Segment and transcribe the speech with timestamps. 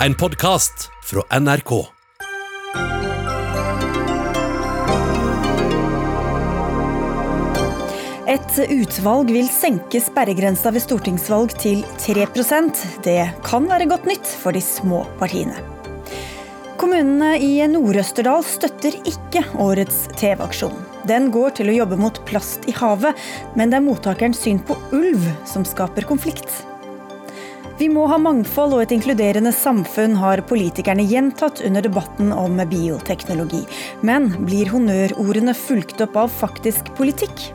[0.00, 1.70] En podkast fra NRK.
[8.28, 13.16] Et utvalg vil senke sperregrensa ved stortingsvalg til 3% Det
[13.48, 15.56] kan være godt nytt for de små partiene.
[16.76, 20.76] Kommunene i Nord-Østerdal støtter ikke årets TV-aksjon.
[21.08, 23.16] Den går til å jobbe mot plast i havet,
[23.56, 26.66] men det er mottakerens syn på ulv som skaper konflikt.
[27.78, 33.60] Vi må ha mangfold og et inkluderende samfunn, har politikerne gjentatt under debatten om bioteknologi.
[34.00, 37.50] Men blir honnørordene fulgt opp av faktisk politikk?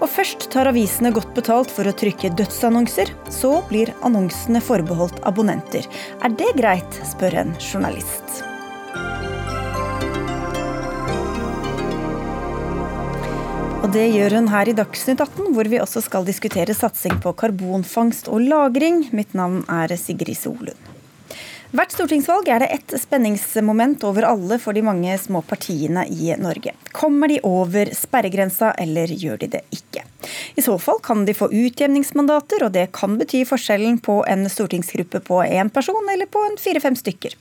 [0.00, 5.92] Og først tar avisene godt betalt for å trykke dødsannonser, så blir annonsene forbeholdt abonnenter.
[6.24, 8.53] Er det greit, spør en journalist.
[13.84, 17.34] Og det gjør hun her i Dagsnytt 18, hvor vi også skal diskutere satsing på
[17.36, 19.10] karbonfangst og -lagring.
[19.12, 20.80] Mitt navn er Sigrid Solund.
[21.74, 26.72] Hvert stortingsvalg er det ett spenningsmoment over alle for de mange små partiene i Norge.
[26.92, 30.04] Kommer de over sperregrensa, eller gjør de det ikke?
[30.56, 35.20] I så fall kan de få utjevningsmandater, og det kan bety forskjellen på en stortingsgruppe
[35.20, 37.36] på én person eller på en fire-fem stykker.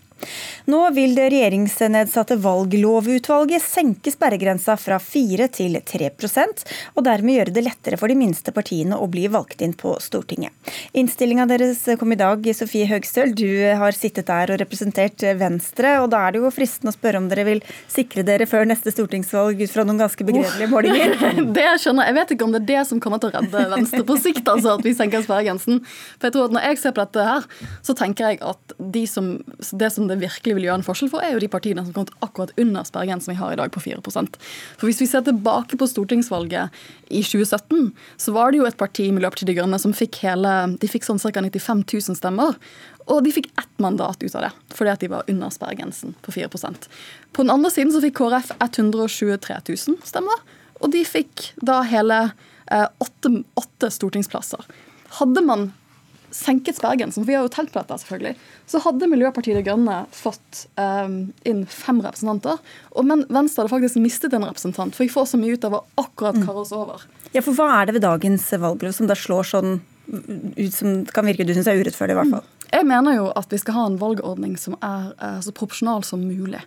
[0.71, 7.65] Nå vil det regjeringsnedsatte valglovutvalget senke sperregrensa fra 4 til 3% og dermed gjøre det
[7.65, 10.53] lettere for de minste partiene å bli valgt inn på Stortinget.
[10.97, 12.45] Innstillinga deres kom i dag.
[12.55, 13.47] Sofie Høgstøl, du
[13.79, 15.95] har sittet der og representert Venstre.
[16.01, 18.93] og Da er det jo fristende å spørre om dere vil sikre dere før neste
[18.93, 21.15] stortingsvalg ut fra noen ganske begredelige målinger?
[21.57, 24.03] Det skjønner Jeg vet ikke om det er det som kommer til å redde Venstre
[24.07, 25.81] på sikt, altså at vi senker sperregrensen.
[26.17, 27.47] For jeg tror at Når jeg ser på dette her,
[27.85, 29.29] så tenker jeg at de som,
[29.79, 32.07] det som det virkelig vil gjøre en forskjell for, er jo de partiene som kom
[32.25, 34.37] akkurat under sperregrensen vi har i dag, på 4%
[34.77, 36.73] For Hvis vi ser tilbake på stortingsvalget
[37.09, 40.89] i 2017, så var det jo et parti, Miljøpartiet De Grønne, som fikk hele, de
[40.89, 41.43] fikk sånn ca.
[41.43, 42.57] 95 000 stemmer.
[43.11, 46.31] Og de fikk ett mandat ut av det, fordi at de var under sperregrensen på
[46.31, 46.87] 4%
[47.35, 50.43] På den andre siden så fikk KrF 123 000 stemmer,
[50.79, 52.19] og de fikk da hele
[52.71, 54.63] eh, åtte, åtte stortingsplasser.
[55.19, 55.71] Hadde man
[56.33, 58.33] senket sperregrensen, for vi har jo telt på dette, selvfølgelig,
[58.69, 61.17] så hadde Miljøpartiet De Grønne fått um,
[61.47, 62.59] inn fem representanter.
[62.97, 65.77] Og men Venstre hadde faktisk mistet en representant, for vi får så mye ut av
[65.79, 67.05] å akkurat karre oss over.
[67.33, 71.25] Ja, for hva er det ved dagens valglov som da slår sånn ut som kan
[71.25, 72.49] virke du syns er urettferdig, i hvert fall?
[72.73, 76.25] Jeg mener jo at vi skal ha en valgordning som er uh, så proporsjonal som
[76.25, 76.61] mulig.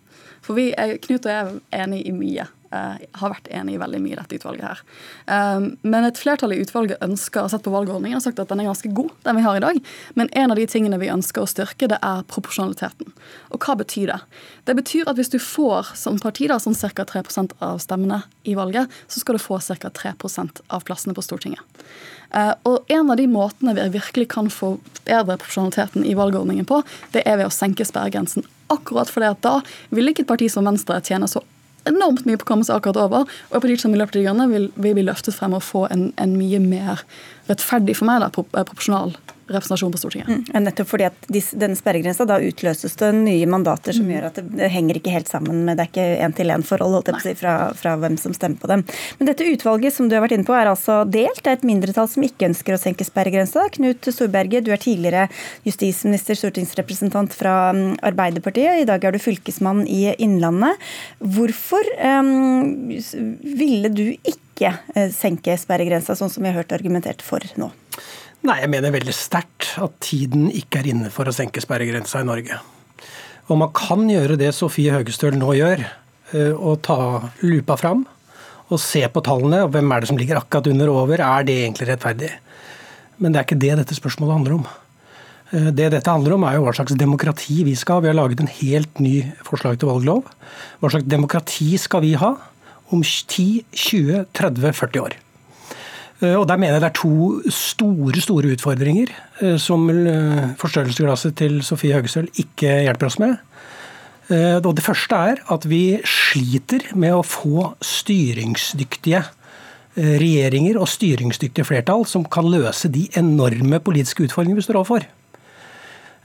[0.47, 0.71] For vi,
[1.03, 2.47] Knut og jeg er enig i mye.
[2.67, 4.81] Uh, har vært enig i veldig mye i dette utvalget her.
[5.31, 8.63] Um, men et flertall i utvalget ønsker å sett på valgordningen og sagt at den
[8.63, 9.79] er ganske god, den vi har i dag.
[10.19, 13.15] Men en av de tingene vi ønsker å styrke, det er proporsjonaliteten.
[13.55, 14.19] Og hva betyr det?
[14.67, 17.07] Det betyr at hvis du får som parti da, sånn ca.
[17.07, 19.93] 3% av stemmene i valget, så skal du få ca.
[20.03, 21.63] 3% av plassene på Stortinget.
[22.35, 24.75] Uh, og en av de måtene vi virkelig kan få
[25.07, 26.83] bedre proporsjonaliteten i valgordningen på,
[27.15, 28.47] det er ved å senke sperregrensen.
[28.75, 29.61] Akkurat fordi at da
[29.95, 31.45] vil ikke et parti som Venstre tjene så
[31.91, 33.31] enormt mye på å komme seg akkurat over.
[33.51, 36.61] Og som Miljøpartiet De Grønne vil, vil bli løftet frem og få en, en mye
[36.63, 37.05] mer
[37.49, 40.29] rettferdig for meg da, proporsjonal representasjon på Stortinget.
[40.29, 44.13] Mm, nettopp fordi at denne sperregrensa, da utløses det nye mandater som mm.
[44.15, 47.17] gjør at det, det, henger ikke helt sammen med Det er ikke én-til-én-forhold holdt jeg
[47.17, 48.83] på å si, fra, fra, hvem som stemmer på dem.
[49.19, 51.43] Men dette utvalget som du har vært inne på er altså delt.
[51.45, 53.69] Det er et mindretall som ikke ønsker å senke sperregrensa.
[53.77, 55.29] Knut Storberget, du er tidligere
[55.67, 58.83] justisminister, stortingsrepresentant fra mm, Arbeiderpartiet.
[58.83, 60.83] I dag er du fylkesmann i Innlandet.
[61.21, 62.91] Hvorfor um,
[63.47, 67.71] ville du ikke eh, senke sperregrensa, sånn som vi har hørt argumentert for nå?
[68.47, 72.29] Nei, jeg mener veldig sterkt at tiden ikke er inne for å senke sperregrensa i
[72.29, 72.59] Norge.
[73.51, 75.85] Og man kan gjøre det Sofie Høgestøl nå gjør,
[76.33, 78.07] eh, å ta lupa fram
[78.71, 79.65] og se på tallene.
[79.65, 81.21] og Hvem er det som ligger akkurat under og over?
[81.21, 82.33] Er det egentlig rettferdig?
[83.19, 84.67] Men det er ikke det dette spørsmålet handler om.
[85.53, 88.01] Eh, det dette handler om, er jo hva slags demokrati vi skal ha.
[88.01, 90.25] Vi har laget en helt ny forslag til valglov.
[90.81, 92.35] Hva slags demokrati skal vi ha
[92.95, 95.17] om 10, 20, 30, 40 år?
[96.23, 101.37] Eh, og Der mener jeg det er to store store utfordringer eh, som eh, forstørrelsesglasset
[101.37, 103.37] til Sofie Høgestøl ikke hjelper oss med.
[104.27, 109.21] Og Det første er at vi sliter med å få styringsdyktige
[109.95, 115.07] regjeringer og styringsdyktige flertall som kan løse de enorme politiske utfordringene vi står overfor.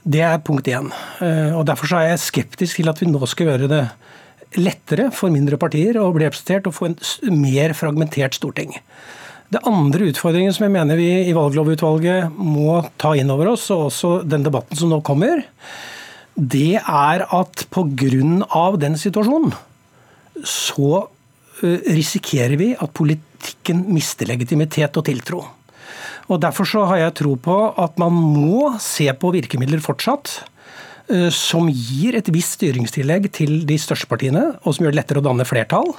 [0.02, 0.90] Det er punkt én.
[1.54, 3.84] Og Derfor er jeg skeptisk til at vi nå skal gjøre det
[4.58, 6.98] lettere for mindre partier å bli representert og få en
[7.40, 8.74] mer fragmentert storting.
[9.52, 13.90] Det andre utfordringen som jeg mener vi i valglovutvalget må ta inn over oss, og
[13.90, 15.44] også den debatten som nå kommer,
[16.32, 18.76] det er at pga.
[18.80, 19.52] den situasjonen
[20.48, 21.08] så
[21.62, 25.44] risikerer vi at politikken mister legitimitet og tiltro.
[26.30, 30.40] Og Derfor så har jeg tro på at man må se på virkemidler fortsatt
[31.34, 35.26] som gir et visst styringstillegg til de største partiene, og som gjør det lettere å
[35.26, 35.90] danne flertall.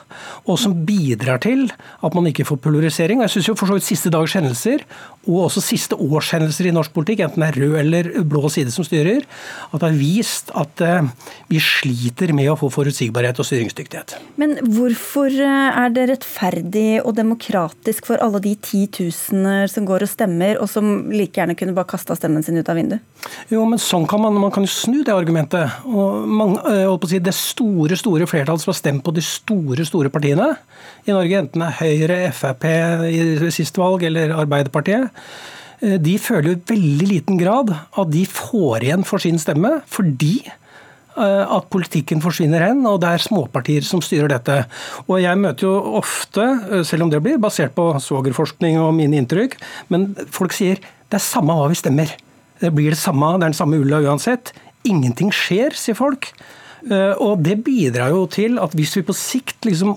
[0.47, 3.19] Og som bidrar til at man ikke får polarisering.
[3.21, 4.85] Og jeg synes jo for så vidt siste dags hendelser,
[5.23, 8.73] og også siste års hendelser i norsk politikk, enten det er rød eller blå side
[8.75, 9.23] som styrer,
[9.69, 14.17] at det har vist at eh, vi sliter med å få forutsigbarhet og styringsdyktighet.
[14.41, 20.11] Men hvorfor eh, er det rettferdig og demokratisk for alle de titusener som går og
[20.11, 23.03] stemmer, og som like gjerne kunne bare kasta stemmen sin ut av vinduet?
[23.53, 25.83] Jo, men sånn kan man, man kan jo snu det argumentet.
[25.89, 30.11] Og mange, å si, det store store flertallet som har stemt på de store store
[30.13, 30.53] partiene
[31.07, 32.67] i Norge, enten det er Høyre, Frp
[33.09, 35.13] i siste valg eller Arbeiderpartiet,
[35.81, 39.75] eh, de føler jo i veldig liten grad at de får igjen for sin stemme,
[39.91, 44.63] fordi eh, at politikken forsvinner hen, og det er småpartier som styrer dette.
[45.07, 46.50] Og Jeg møter jo ofte,
[46.88, 49.59] selv om det blir basert på svogerforskning og mine inntrykk,
[49.94, 50.83] men folk sier
[51.13, 52.13] det er samme hva vi stemmer.
[52.63, 54.53] Det blir det samme, det er den samme ulla uansett.
[54.89, 56.31] Ingenting skjer, sier folk.
[56.89, 59.95] Eh, og det bidrar jo til at hvis vi på sikt liksom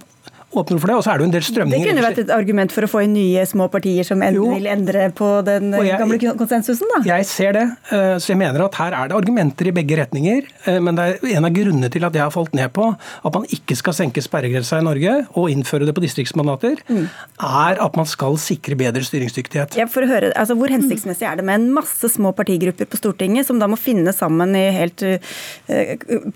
[0.63, 0.97] åpner for det.
[0.99, 1.85] Og så er det jo en del strømninger.
[1.85, 4.49] Det kunne vært et argument for å få inn nye små partier som jo.
[4.55, 7.03] vil endre på den jeg, gamle konsensusen, da?
[7.09, 7.65] Jeg ser det.
[7.95, 10.51] Eh, så jeg mener at her er det argumenter i begge retninger.
[10.67, 13.39] Eh, men det er en av grunnene til at jeg har falt ned på at
[13.39, 17.07] man ikke skal senke sperregrensa i Norge og innføre det på distriktsmandater, mm.
[17.47, 19.79] er at man skal sikre bedre styringsdyktighet.
[19.79, 23.01] Ja, for å høre, altså Hvor hensiktsmessig er det med en masse små partigrupper på
[23.01, 25.19] Stortinget som da må finne sammen i helt uh,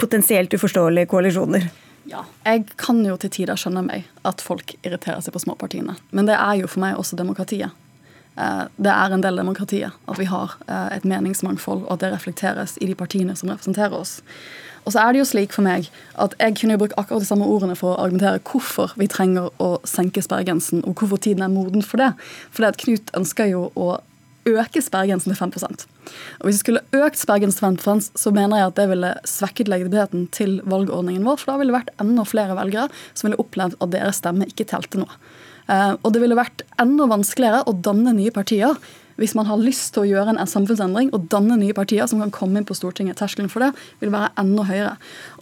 [0.00, 1.70] potensielt uforståelige koalisjoner?
[2.11, 5.95] Ja, jeg kan jo til tider skjønne meg at folk irriterer seg på småpartiene.
[6.11, 7.77] Men det er jo for meg også demokratiet.
[8.35, 12.12] Eh, det er en del demokratiet at vi har eh, et meningsmangfold, og at det
[12.15, 14.19] reflekteres i de partiene som representerer oss.
[14.89, 17.29] Og så er det jo slik for meg at jeg kunne jo brukt akkurat de
[17.29, 21.53] samme ordene for å argumentere hvorfor vi trenger å senke sperregrensen, og hvorfor tiden er
[21.53, 22.15] moden for det.
[22.51, 23.99] For det at Knut ønsker jo å
[24.49, 25.85] øke sperregrensen til 5%
[26.41, 29.69] Og Hvis vi skulle økt sperregrensen til 5 så mener jeg at det ville svekket
[29.69, 31.41] legitimiteten til valgordningen vår.
[31.41, 34.69] For da ville det vært enda flere velgere som ville opplevd at deres stemme ikke
[34.71, 35.21] telte noe.
[35.71, 38.77] Eh, og det ville vært enda vanskeligere å danne nye partier
[39.21, 42.33] hvis man har lyst til å gjøre en samfunnsendring og danne nye partier som kan
[42.33, 43.19] komme inn på Stortinget.
[43.21, 44.95] Terskelen for det vil være enda høyere.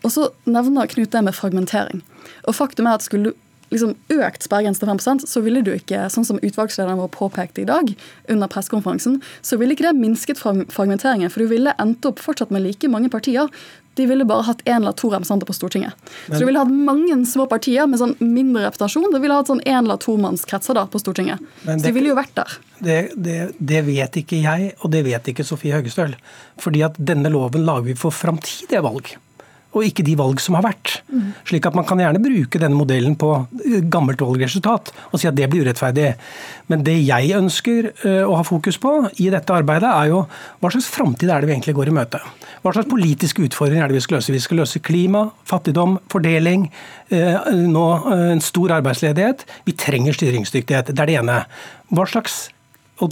[0.03, 2.03] Og så nevner Knut det med fragmentering.
[2.51, 6.07] Og faktum er at skulle du liksom økt sperregrensen til 5 så ville du ikke,
[6.13, 7.91] sånn som utvalgslederen vår påpekte i dag,
[8.31, 11.33] under pressekonferansen, så ville ikke det minsket fragmenteringen.
[11.33, 13.51] For du ville endt opp fortsatt med like mange partier.
[13.99, 16.09] De ville bare hatt én eller to representanter på Stortinget.
[16.29, 19.11] Men, så du ville hatt mange små partier med sånn mindre representasjon.
[19.11, 21.43] Du ville hatt sånn én eller tomannskretser da på Stortinget.
[21.65, 22.59] Det, så de ville jo vært der.
[22.79, 26.15] Det, det, det, vet ikke jeg, og det vet ikke Sofie Høgestøl.
[26.63, 29.17] Fordi at denne loven lager vi for framtidige valg
[29.79, 30.99] og ikke de valg som har vært.
[31.13, 31.31] Mm.
[31.49, 33.31] Slik at Man kan gjerne bruke denne modellen på
[33.65, 36.11] eh, gammelt valgresultat og si at det blir urettferdig.
[36.73, 40.25] Men det jeg ønsker eh, å ha fokus på i dette arbeidet, er jo
[40.59, 42.23] hva slags framtid er det vi egentlig går i møte.
[42.65, 44.35] Hva slags politiske utfordringer er det vi skal løse?
[44.35, 46.69] Vi skal løse klima, fattigdom, fordeling,
[47.15, 47.87] eh, nå
[48.19, 49.47] en stor arbeidsledighet.
[49.69, 50.93] Vi trenger styringsdyktighet.
[50.93, 51.43] Det er det ene.
[51.95, 52.49] Hva slags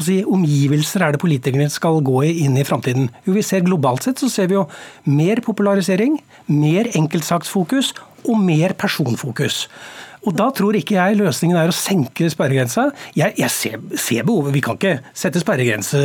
[0.03, 3.11] si, omgivelser er det politikerne skal gå inn i framtiden?
[3.27, 4.67] Jo, vi ser Globalt sett så ser vi jo
[5.07, 6.19] mer popularisering,
[6.51, 7.93] mer enkeltsaksfokus
[8.27, 9.67] og mer personfokus.
[10.27, 12.89] Og Da tror ikke jeg løsningen er å senke sperregrensa.
[13.15, 14.57] Jeg, jeg ser, ser, behovet.
[14.57, 16.01] Vi kan ikke sette sperregrense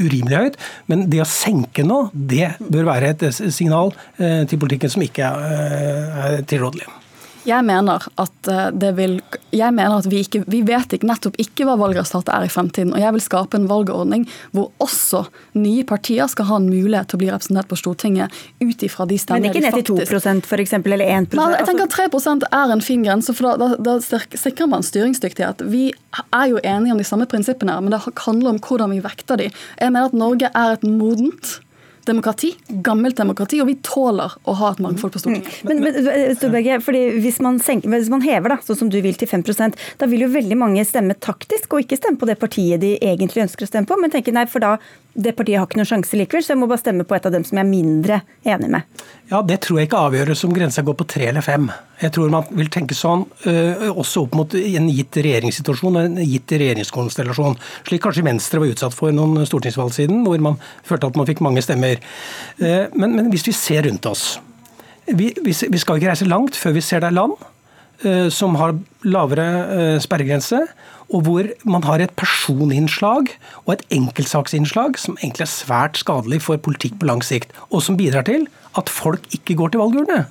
[0.00, 0.56] urimelig høyt,
[0.88, 5.28] men det å senke nå, det bør være et signal eh, til politikken som ikke
[5.28, 6.88] er, er tilrådelig.
[7.48, 9.16] Jeg mener at eh, det vil
[9.54, 12.92] Jeg mener at vi ikke Vi vet ikke, nettopp ikke hva valgresultatet er i fremtiden.
[12.94, 15.24] Og jeg vil skape en valgordning hvor også
[15.58, 19.18] nye partier skal ha en mulighet til å bli representert på Stortinget ut ifra de
[19.20, 21.96] stemmene de faktisk Men ikke ned til 2 f.eks., eller 1 Nei, jeg tenker at
[21.96, 25.64] 3 er en fin grense, for da, da, da sikrer man styringsdyktighet.
[25.70, 29.40] Vi er jo enige om de samme prinsippene, men det handler om hvordan vi vekter
[29.40, 29.50] de.
[29.80, 31.58] Jeg mener at Norge er et modent
[32.08, 32.52] demokrati,
[32.86, 35.50] gammelt demokrati, og vi tåler å ha et mangfold på Stortinget.
[35.64, 35.68] Mm.
[35.68, 39.16] Men, men Storberget, fordi hvis man, senker, hvis man, hever, da, sånn som du vil,
[39.18, 42.82] til 5% da vil jo veldig mange stemme taktisk, og ikke stemme på det partiet
[42.82, 44.76] de egentlig ønsker å stemme på, men tenke nei, for da
[45.14, 47.32] det partiet har ikke noen sjanse likevel, så jeg må bare stemme på et av
[47.34, 49.04] dem som jeg er mindre enig med.
[49.30, 51.68] Ja, Det tror jeg ikke avgjøres om grensa går på tre eller fem.
[52.00, 56.20] Jeg tror man vil tenke sånn uh, også opp mot en gitt regjeringssituasjon og en
[56.22, 57.58] gitt regjeringskonstellasjon.
[57.88, 61.42] Slik kanskje Venstre var utsatt for noen stortingsvalg siden, hvor man følte at man fikk
[61.44, 61.98] mange stemmer.
[62.62, 64.38] Uh, men, men, hvis vi ser rundt oss
[65.10, 67.34] vi, vi, skal ikke reise langt før vi ser det er land
[68.32, 70.62] som har lavere sperregrense
[71.10, 73.32] og hvor man har et personinnslag
[73.64, 77.98] og et enkeltsaksinnslag som egentlig er svært skadelig for politikk på lang sikt, og som
[77.98, 78.46] bidrar til
[78.78, 80.28] at folk ikke går til valgurnene.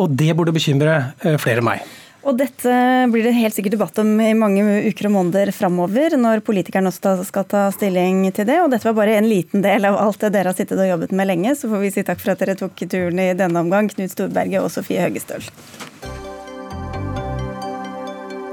[0.00, 1.84] Og det burde bekymre eh, flere enn meg.
[2.22, 2.72] Og dette
[3.10, 7.16] blir det helt sikkert debatt om i mange uker og måneder framover, når politikerne også
[7.26, 8.60] skal ta stilling til det.
[8.62, 11.16] Og dette var bare en liten del av alt det dere har sittet og jobbet
[11.18, 11.56] med lenge.
[11.58, 14.62] Så får vi si takk for at dere tok turen i denne omgang, Knut Storberget
[14.62, 15.50] og Sofie Høgestøl.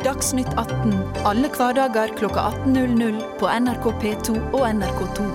[0.10, 0.94] Dagsnytt 18
[1.30, 5.26] alle hverdager kl 18.00 på NRK P2 og NRK2.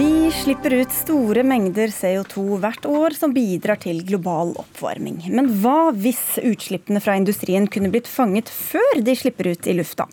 [0.00, 5.20] Vi slipper ut store mengder CO2 hvert år som bidrar til global oppvarming.
[5.30, 10.08] Men hva hvis utslippene fra industrien kunne blitt fanget før de slipper ut i lufta?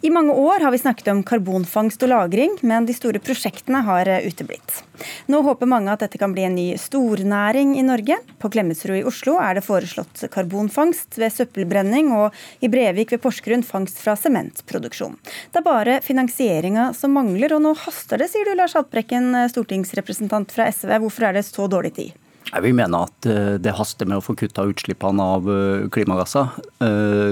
[0.00, 4.08] I mange år har vi snakket om karbonfangst og -lagring, men de store prosjektene har
[4.24, 4.80] uteblitt.
[5.32, 8.20] Nå håper mange at dette kan bli en ny stornæring i Norge.
[8.38, 13.66] På Klemetsrud i Oslo er det foreslått karbonfangst ved søppelbrenning, og i Brevik ved Porsgrunn
[13.66, 15.18] fangst fra sementproduksjon.
[15.50, 19.48] Det er bare finansieringa som mangler, og nå haster det, sier du Lars Haltbrekken Eh,
[19.50, 20.96] stortingsrepresentant fra SV.
[21.04, 22.18] Hvorfor er det så dårlig tid?
[22.50, 26.50] Vi mener at eh, det haster med å få kutta utslippene av eh, klimagasser.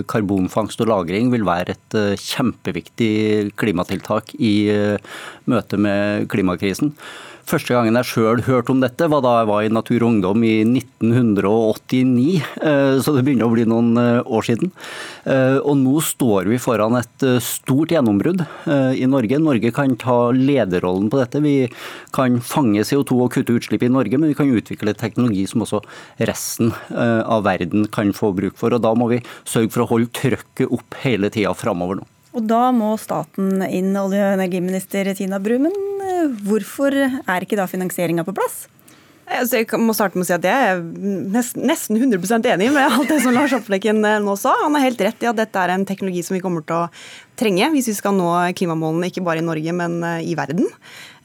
[0.08, 4.70] Karbonfangst og -lagring vil være et kjempeviktig klimatiltak i
[5.48, 6.92] møte med klimakrisen.
[7.48, 10.42] Første gangen jeg sjøl hørte om dette, var da jeg var i Natur og Ungdom
[10.44, 12.42] i 1989.
[12.60, 14.68] Eh, så det begynner å bli noen eh, år siden.
[15.24, 19.40] Eh, og nå står vi foran et stort gjennombrudd i Norge.
[19.40, 21.40] Norge kan ta lederrollen på dette.
[21.40, 21.54] Vi
[22.12, 25.80] kan fange CO2 og kutte utslipp i Norge, men vi kan utvikle teknologi som også
[26.28, 28.76] resten av verden kan få bruk for.
[28.76, 32.08] Og da må vi sørge for å holde trøkket opp hele tida framover nå.
[32.38, 35.74] Og da må staten inn, olje- og energiminister Tina Brumen.
[35.74, 38.68] Eh, hvorfor er ikke da finansieringa på plass?
[39.28, 40.78] Altså, jeg må starte med å si at jeg er
[41.68, 44.54] nesten 100% enig med alt det som Lars Opplekken eh, nå sa.
[44.62, 46.88] Han har helt rett i at dette er en teknologi som vi kommer til å
[47.38, 50.66] trenge hvis vi skal nå klimamålene ikke bare i Norge, men eh, i verden.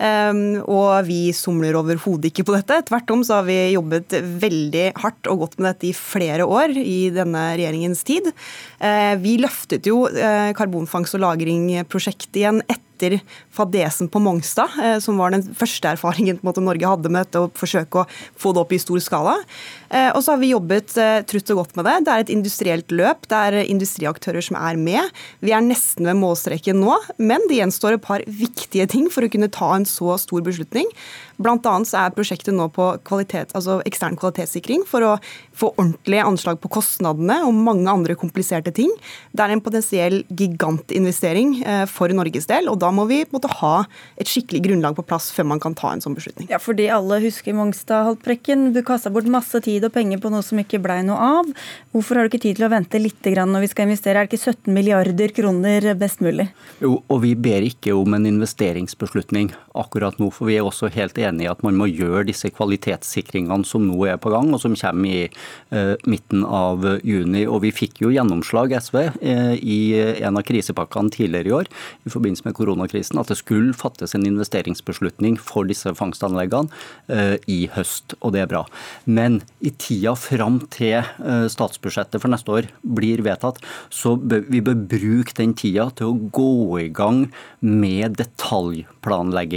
[0.04, 2.82] Ehm, og vi somler overhodet ikke på dette.
[2.90, 6.76] Tvert om så har vi jobbet veldig hardt og godt med dette i flere år
[6.76, 8.28] i denne regjeringens tid.
[9.24, 10.04] Vi løftet jo
[10.58, 12.93] karbonfangst- og lagring-prosjektet igjen etter
[13.54, 18.04] fadesen på Mongstad, som var den første erfaringen måte, Norge hadde med dette å forsøke
[18.04, 18.08] å
[18.40, 19.36] få det opp i stor skala.
[19.94, 20.96] Og så har vi jobbet
[21.30, 21.96] trutt og godt med det.
[22.06, 23.28] Det er et industrielt løp.
[23.30, 25.12] Det er industriaktører som er med.
[25.46, 29.32] Vi er nesten ved målstreken nå, men det gjenstår et par viktige ting for å
[29.32, 30.90] kunne ta en så stor beslutning.
[31.42, 35.14] Blant annet så er prosjektet nå på kvalitet, altså ekstern kvalitetssikring for å
[35.58, 38.92] få ordentlige anslag på kostnadene og mange andre kompliserte ting.
[39.34, 43.74] Det er en potensiell gigantinvestering eh, for Norges del, og da må vi måtte ha
[44.22, 46.50] et skikkelig grunnlag på plass før man kan ta en sånn beslutning.
[46.54, 50.60] Ja, fordi alle husker Mongstad-halvprekken, Du kasta bort masse tid og penger på noe som
[50.62, 51.52] ikke blei noe av.
[51.94, 54.20] Hvorfor har du ikke tid til å vente litt når vi skal investere?
[54.20, 56.50] Er det ikke 17 milliarder kroner best mulig?
[56.82, 61.18] Jo, og vi ber ikke om en investeringsbeslutning akkurat nå, for vi er også helt
[61.22, 64.76] enig i at man må gjøre disse kvalitetssikringene som nå er på gang, og som
[64.78, 67.46] kommer i eh, midten av juni.
[67.50, 69.80] Og vi fikk jo gjennomslag, SV, eh, i
[70.24, 71.72] en av krisepakkene tidligere i år
[72.06, 76.70] i forbindelse med koronakrisen, at det skulle fattes en investeringsbeslutning for disse fangstanleggene
[77.10, 78.64] eh, i høst, og det er bra.
[79.06, 81.02] Men i tida fram til
[81.50, 83.60] statsbudsjettet for neste år blir vedtatt,
[83.94, 87.26] så bør vi bør bruke den tida til å gå i gang
[87.64, 88.20] med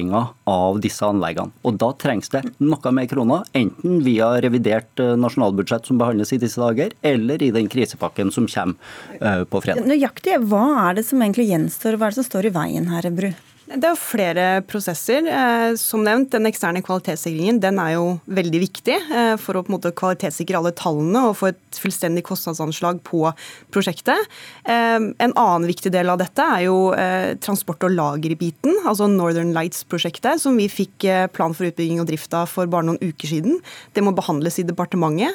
[0.07, 1.53] detaljplanlegginga av disse anleggene.
[1.65, 6.39] Og Da trengs det noe mer kroner, enten via revidert eh, nasjonalbudsjett som behandles i
[6.39, 8.77] disse dager, eller i den krisepakken som kommer
[9.21, 9.87] eh, på fredag.
[9.87, 13.11] Nøyaktig, Hva er det som egentlig gjenstår, hva er det som står i veien her,
[13.11, 13.33] Bru?
[13.67, 15.27] Det er jo flere prosesser.
[15.27, 19.73] Eh, som nevnt, Den eksterne kvalitetssikringen den er jo veldig viktig eh, for å på
[19.73, 23.25] en måte kvalitetssikre alle tallene og få et fullstendig kostnadsanslag på
[23.75, 24.31] prosjektet.
[24.63, 26.77] Eh, en annen viktig del av dette er jo
[27.43, 31.05] transport- og lagerbiten, altså Northern Lights-prosjektet, som vi fikk
[31.35, 33.59] plan for utbygging og drift av for bare noen uker siden.
[33.97, 35.35] Det må behandles i departementet.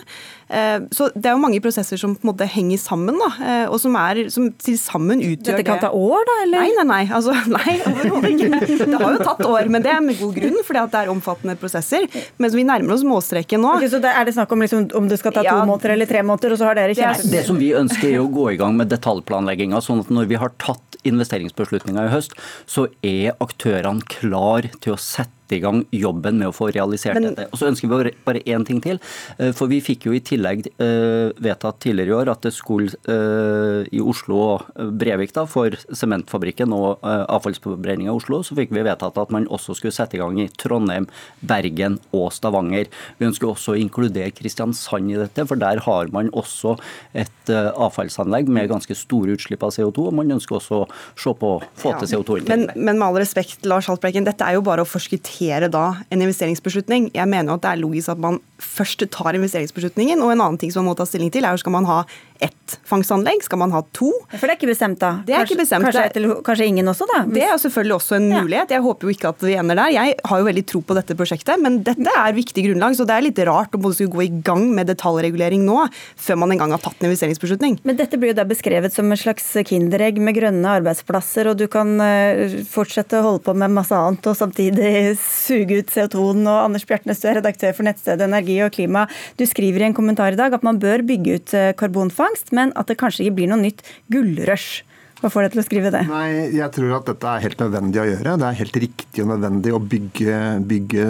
[0.92, 3.30] Så Det er jo mange prosesser som på en måte henger sammen, da,
[3.72, 6.36] og som, er, som til sammen utgjør det Dette kan ta år, da?
[6.46, 6.66] eller?
[6.66, 7.02] Nei, nei, nei.
[7.16, 11.02] Altså, nei det har jo tatt år, men det er med god grunn, fordi det
[11.02, 12.08] er omfattende prosesser.
[12.42, 13.76] Men vi nærmer oss målstreken nå.
[13.80, 16.10] Okay, så Er det snakk om liksom, om det skal ta to ja, måneder eller
[16.10, 18.60] tre måneder, og så har dere kjent Det som vi ønsker er å gå i
[18.60, 22.36] gang med detaljplanlegginga, sånn at når vi har tatt investeringsbeslutninga i høst,
[22.70, 27.18] så er aktørene klar til å sette sette i gang jobben med å få realisert
[27.18, 27.50] Men, dette.
[27.52, 29.00] Og så ønsker vi bare én ting til.
[29.38, 32.92] Eh, for vi fikk jo i tillegg eh, vedtatt tidligere i år at det skulle
[33.08, 38.86] eh, i Oslo og Brevik da, for sementfabrikken og avfallsforbrenninga i Oslo, så fikk vi
[38.86, 41.08] vedtatt at man også skulle sette i gang i Trondheim,
[41.42, 42.90] Bergen og Stavanger.
[43.20, 46.78] Vi ønsker også å inkludere Kristiansand i dette, for der har man også
[47.18, 50.08] et avfallsanlegg med ganske store utslipp av CO2.
[50.12, 50.90] og Man ønsker også å
[51.20, 52.42] se på å få til CO2.
[52.48, 55.96] Men, men med all respekt, Lars Haltbrekken, dette er jo bare å forskuttere håndtere da
[56.10, 57.12] en investeringsbeslutning.
[57.14, 60.22] Jeg mener at det er logisk at man først tar investeringsbeslutningen.
[60.22, 62.04] Og en annen ting som man må ta stilling til, er jo skal man ha
[62.42, 64.10] ett fangstanlegg, skal man ha to?
[64.32, 65.12] For det er ikke bestemt, da?
[65.26, 65.86] Det er kanskje, ikke bestemt.
[65.86, 67.20] Kanskje, etter, kanskje, ingen også, da?
[67.30, 68.74] Det er selvfølgelig også en mulighet.
[68.74, 69.94] Jeg håper jo ikke at vi ender der.
[69.94, 73.18] Jeg har jo veldig tro på dette prosjektet, men dette er viktig grunnlag, så det
[73.18, 75.84] er litt rart å både skulle gå i gang med detaljregulering nå,
[76.18, 77.78] før man en gang har tatt en investeringsbeslutning.
[77.86, 81.68] Men dette blir jo da beskrevet som en slags kinderegg med grønne arbeidsplasser, og du
[81.72, 86.44] kan eh, fortsette å holde på med masse annet og samtidig suge ut CO2-en.
[86.46, 89.08] Og Anders Bjartnes, du er redaktør for nettstedet Energi og klima.
[89.40, 92.76] Du skriver i en kommentar i dag at man bør bygge ut eh, karbonfangst, men
[92.80, 94.84] at det kanskje ikke blir noe nytt gullrush.
[95.22, 96.00] Hva får deg til å skrive det?
[96.10, 98.34] Nei, Jeg tror at dette er helt nødvendig å gjøre.
[98.42, 101.06] Det er helt riktig og nødvendig å bygge, bygge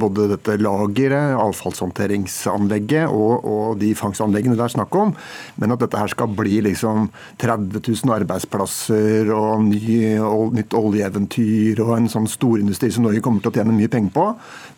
[0.00, 5.14] både dette lageret, avfallshåndteringsanlegget og, og, de fangstanleggene det er snakk om.
[5.62, 7.06] Men at dette her skal bli liksom
[7.38, 13.44] 30 000 arbeidsplasser og ny, og nytt oljeeventyr og en sånn storindustri som Norge kommer
[13.44, 14.26] til å tjene mye penger på,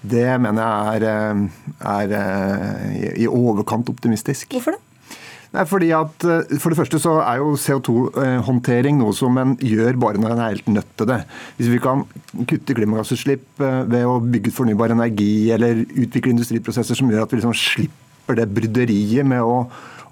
[0.05, 1.43] det mener jeg er,
[1.97, 4.53] er, er i overkant optimistisk.
[4.53, 4.85] Hvorfor det?
[5.51, 9.99] Nei, fordi at eh, For det første så er jo CO2-håndtering noe som en gjør
[10.01, 11.21] bare når en er helt nødt til det.
[11.59, 12.05] Hvis vi kan
[12.47, 17.35] kutte klimagassutslipp eh, ved å bygge ut fornybar energi eller utvikle industriprosesser som gjør at
[17.35, 19.65] vi liksom slipper det bryderiet med å,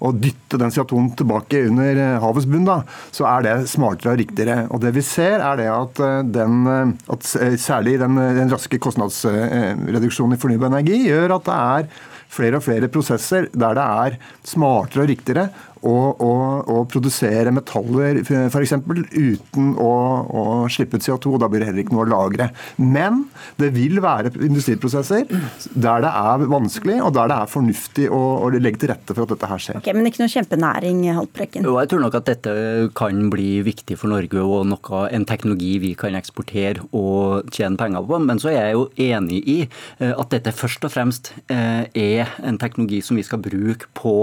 [0.03, 2.81] å dytte den CO2-en tilbake under eh, havets bunn, da,
[3.15, 4.59] så er det smartere og riktigere.
[4.75, 6.03] Og det vi ser er det at,
[6.35, 6.67] den,
[7.15, 7.31] at
[7.63, 11.91] særlig den, den raske kostnadsreduksjonen i fornybar energi gjør at det er
[12.29, 15.49] flere og flere prosesser der det er smartere og riktigere
[15.85, 18.75] å, og, og produsere metaller f.eks.
[18.79, 19.91] uten å,
[20.25, 21.35] å, slippe ut CO2.
[21.35, 22.49] og Da blir det heller ikke noe å lagre.
[22.77, 23.25] Men
[23.59, 28.51] det vil være industriprosesser der det er vanskelig og der det er fornuftig å, å
[28.55, 29.79] legge til rette for at dette her skjer.
[29.81, 31.67] Okay, men ikke noe kjempenæring, Haltbrekken?
[31.67, 32.55] Jo, jeg tror nok at dette
[32.97, 38.05] kan bli viktig for Norge og noe, en teknologi vi kan eksportere og tjene penger
[38.07, 38.21] på.
[38.25, 42.33] Men så er jeg jo enig i eh, at dette først og fremst eh, er
[42.45, 44.15] en teknologi som vi skal bruke på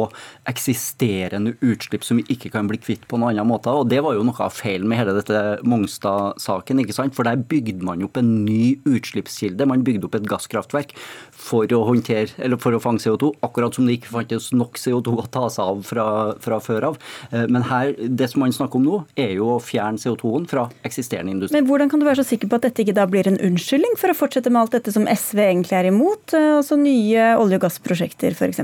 [0.48, 3.72] eksisterende utslipp som vi ikke kan bli kvitt på noen annen måte.
[3.72, 6.80] Og Det var jo noe av feilen med hele dette Mongstad-saken.
[6.82, 7.14] ikke sant?
[7.14, 9.66] For Der bygde man opp en ny utslippskilde.
[9.66, 10.94] Man bygde opp et gasskraftverk
[11.30, 15.16] for å, håndtere, eller for å fange CO2, akkurat som det ikke fantes nok CO2
[15.22, 16.06] å ta seg av fra,
[16.42, 16.98] fra før av.
[17.30, 20.68] Eh, men her, det som man snakker om nå, er jo å fjerne CO2-en fra
[20.86, 21.56] eksisterende industri.
[21.58, 23.96] Men Hvordan kan du være så sikker på at dette ikke da blir en unnskyldning
[24.00, 27.60] for å fortsette med alt dette som SV egentlig er imot, eh, altså nye olje-
[27.60, 28.62] og gassprosjekter f.eks.?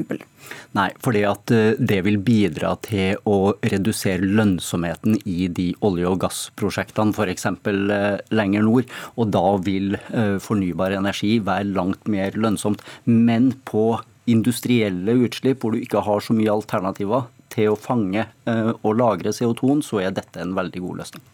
[0.77, 0.89] Nei,
[1.29, 7.47] at eh, det vil bidra til å redusere lønnsomheten i de olje- og gassprosjektene f.eks.
[7.47, 8.89] Eh, lenger nord.
[9.17, 12.83] Og da vil eh, fornybar energi være langt mer lønnsomt.
[13.05, 14.01] Men på
[14.31, 19.83] industrielle utslipp, hvor du ikke har så mye alternativer til å fange og lagre CO2-en,
[19.85, 21.25] så er dette en veldig god løsning.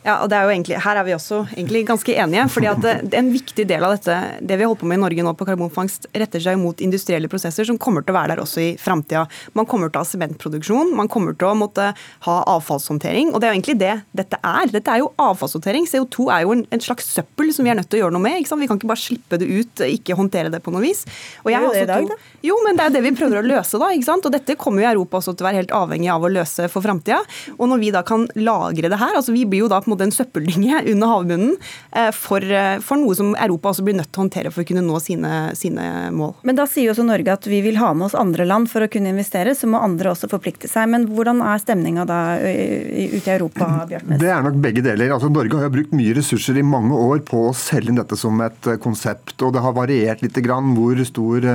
[0.00, 2.48] Ja, og det er jo egentlig, Her er vi også egentlig ganske enige.
[2.48, 5.24] fordi at det, En viktig del av dette, det vi holder på med i Norge
[5.26, 8.60] nå på karbonfangst, retter seg mot industrielle prosesser som kommer til å være der også
[8.60, 9.26] i framtida.
[9.54, 11.92] Man kommer til å ha sementproduksjon, man kommer til å måtte
[12.26, 13.34] ha avfallshåndtering.
[13.34, 14.72] og Det er jo egentlig det dette er.
[14.72, 15.84] Dette er jo avfallshåndtering.
[15.84, 18.24] CO2 er jo en, en slags søppel som vi er nødt til å gjøre noe
[18.24, 18.38] med.
[18.40, 18.64] ikke sant?
[18.64, 21.04] Vi kan ikke bare slippe det ut, ikke håndtere det på noe vis.
[21.44, 23.92] Og jeg har også to, jo, men det er det vi prøver å løse, da.
[23.92, 24.24] ikke sant?
[24.24, 26.84] Og dette kommer jo Europa også til å være helt avhengig av å løse for
[26.84, 27.20] framtida.
[27.58, 30.06] Og når vi da kan lagre det her, altså vi blir jo da på måte
[30.06, 31.54] en søppeldynge under havbunnen
[31.96, 34.68] eh, for, eh, for, noe som Europa også blir nødt til å håndtere for å
[34.68, 36.34] kunne nå sine, sine, mål.
[36.46, 38.84] Men da sier jo også Norge at vi vil ha med oss andre land for
[38.84, 40.88] å kunne investere, så må andre også forplikte seg.
[40.92, 44.20] Men hvordan er stemninga da ute i Europa, Bjørtnes?
[44.22, 45.14] Det er nok begge deler.
[45.14, 48.18] Altså, Norge har jo brukt mye ressurser i mange år på å selge inn dette
[48.18, 49.36] som et konsept.
[49.40, 51.46] Og det har variert litt grann hvor stor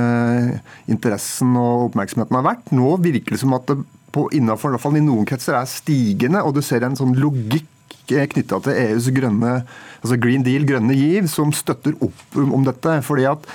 [0.90, 2.74] interessen og oppmerksomheten har vært.
[2.76, 3.80] Nå virker det som at det
[4.16, 7.16] på, innenfor, i, hvert fall i noen kretser er stigende, og du ser en sånn
[7.20, 7.68] logikk
[8.06, 9.56] knytta til EUs grønne,
[10.02, 13.00] altså Green Deal, grønne giv, som støtter opp om dette.
[13.02, 13.46] fordi at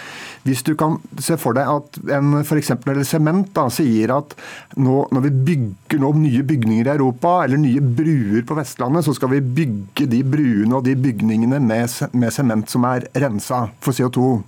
[0.41, 2.71] hvis du kan se for deg at en f.eks.
[3.05, 4.33] sement sier at
[4.81, 9.13] nå, når vi bygger nå nye bygninger i Europa, eller nye bruer på Vestlandet, så
[9.17, 14.41] skal vi bygge de bruene og de bygningene med sement som er rensa for CO2.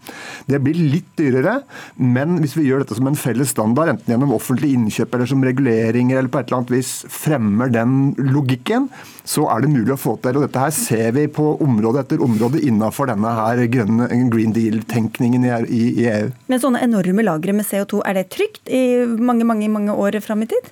[0.49, 1.59] Det blir litt dyrere,
[2.01, 5.45] men hvis vi gjør dette som en felles standard, enten gjennom offentlig innkjøp eller som
[5.45, 8.89] reguleringer eller på et eller annet vis fremmer den logikken,
[9.23, 10.37] så er det mulig å få til.
[10.37, 15.47] Og dette her ser vi på område etter område innenfor denne her grønne Green Deal-tenkningen
[15.47, 16.31] i i, EU.
[16.51, 20.43] Men sånne enorme lagre med CO2, er det trygt i mange, mange, mange år fram
[20.43, 20.71] i tid?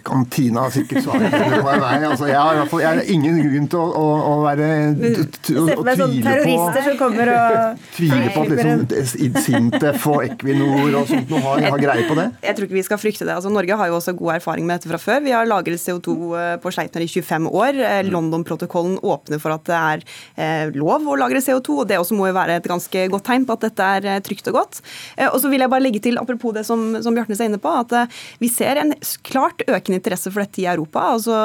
[0.00, 1.28] Det kan Tina sikkert svarer.
[1.28, 1.68] på.
[1.68, 5.84] Altså, jeg har fall jeg har ingen grunn til å, å, å være å, for
[5.84, 11.42] meg terrorister som kommer og Tvile på at liksom, Sintef og Equinor og sånt noe
[11.44, 12.26] har, har greie på det?
[12.46, 13.34] Jeg tror ikke vi skal frykte det.
[13.36, 15.20] Altså, Norge har jo også god erfaring med dette fra før.
[15.26, 17.76] Vi har lagret CO2 eh, på Sleipner i 25 år.
[17.76, 18.10] Eh, mm.
[18.14, 20.06] London-protokollen åpner for at det er
[20.40, 23.44] eh, lov å lagre CO2, og det også må jo være et ganske godt tegn
[23.44, 24.80] på at dette er trygt og godt.
[25.18, 27.60] Eh, og så vil jeg bare legge til, apropos det som, som Bjartnes er inne
[27.60, 28.94] på, at eh, vi ser en
[29.26, 31.02] klart økende interesse for dette i Europa.
[31.16, 31.36] Altså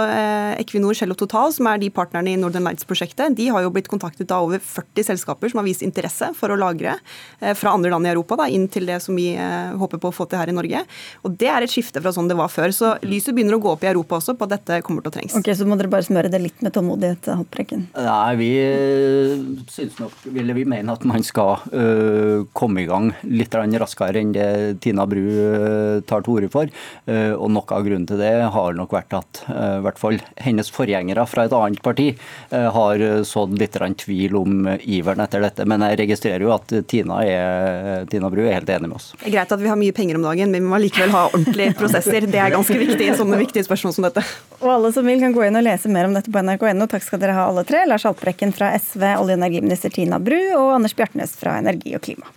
[0.60, 3.90] Equinor, Shell og Total, som er de partnerne i Northern Lights-prosjektet, de har jo blitt
[3.92, 6.98] kontaktet av over 40 selskaper som har vist interesse for å lagre
[7.58, 10.28] fra andre land i Europa da, inn til det som vi håper på å få
[10.30, 10.84] til her i Norge.
[11.26, 12.74] Og Det er et skifte fra sånn det var før.
[12.76, 15.16] Så lyset begynner å gå opp i Europa også på at dette kommer til å
[15.16, 15.38] trengs.
[15.38, 17.88] Ok, Så må dere bare smøre det litt med tålmodighet, Haltbrekken?
[17.96, 18.52] Nei, vi
[19.72, 24.34] syns nok, ville vi mene at man skal øh, komme i gang litt raskere enn
[24.36, 24.50] det
[24.84, 25.24] Tina Bru
[26.08, 26.72] tar til orde for.
[27.06, 31.26] Og noe av grunnen til det har nok vært at i hvert fall hennes forgjengere
[31.30, 32.08] fra et annet parti
[32.52, 35.65] har sådd litt tvil om iveren etter dette.
[35.69, 39.12] Men jeg registrerer jo at Tina, er, Tina Bru er helt enig med oss.
[39.19, 41.26] Det er greit at vi har mye penger om dagen, men vi må likevel ha
[41.32, 42.28] ordentlige prosesser.
[42.30, 44.24] Det er ganske viktig i sånne viktige spørsmål som dette.
[44.62, 46.89] Og alle som vil kan gå inn og lese mer om dette på nrk.no.
[46.91, 47.84] Takk skal dere ha alle tre.
[47.89, 52.04] Lars Haltbrekken fra SV, olje- og energiminister Tina Bru og Anders Bjartnes fra Energi og
[52.06, 52.32] klima.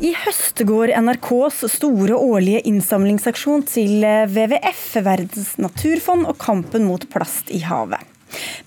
[0.00, 7.52] I høst går NRKs store årlige innsamlingsaksjon til WWF, Verdens naturfond, og kampen mot plast
[7.52, 8.00] i havet.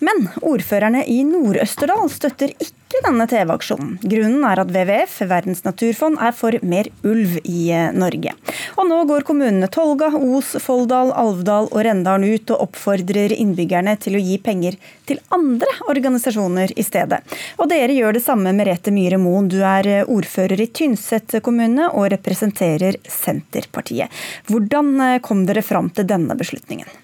[0.04, 3.96] Men ordførerne i Nord-Østerdal støtter ikke denne TV-aksjonen.
[4.04, 8.36] Grunnen er at WWF, Verdens naturfond, er for mer ulv i eh, Norge.
[8.78, 14.18] Og nå går kommunene Tolga, Os, Folldal, Alvdal og Rendalen ut og oppfordrer innbyggerne til
[14.18, 14.78] å gi penger
[15.10, 17.24] til andre organisasjoner i stedet.
[17.58, 19.50] Og dere gjør det samme, Merete Myhre Moen.
[19.52, 24.12] Du er eh, ordfører i Tynset kommune og representerer Senterpartiet.
[24.52, 27.03] Hvordan eh, kom dere fram til denne beslutningen?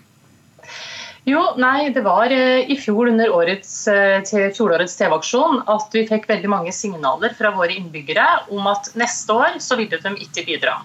[1.29, 4.21] Jo, nei, Det var eh, i fjor under årets, eh,
[4.55, 9.59] fjorårets TV-aksjon at vi fikk veldig mange signaler fra våre innbyggere om at neste år
[9.61, 10.79] så ville de ikke bidra.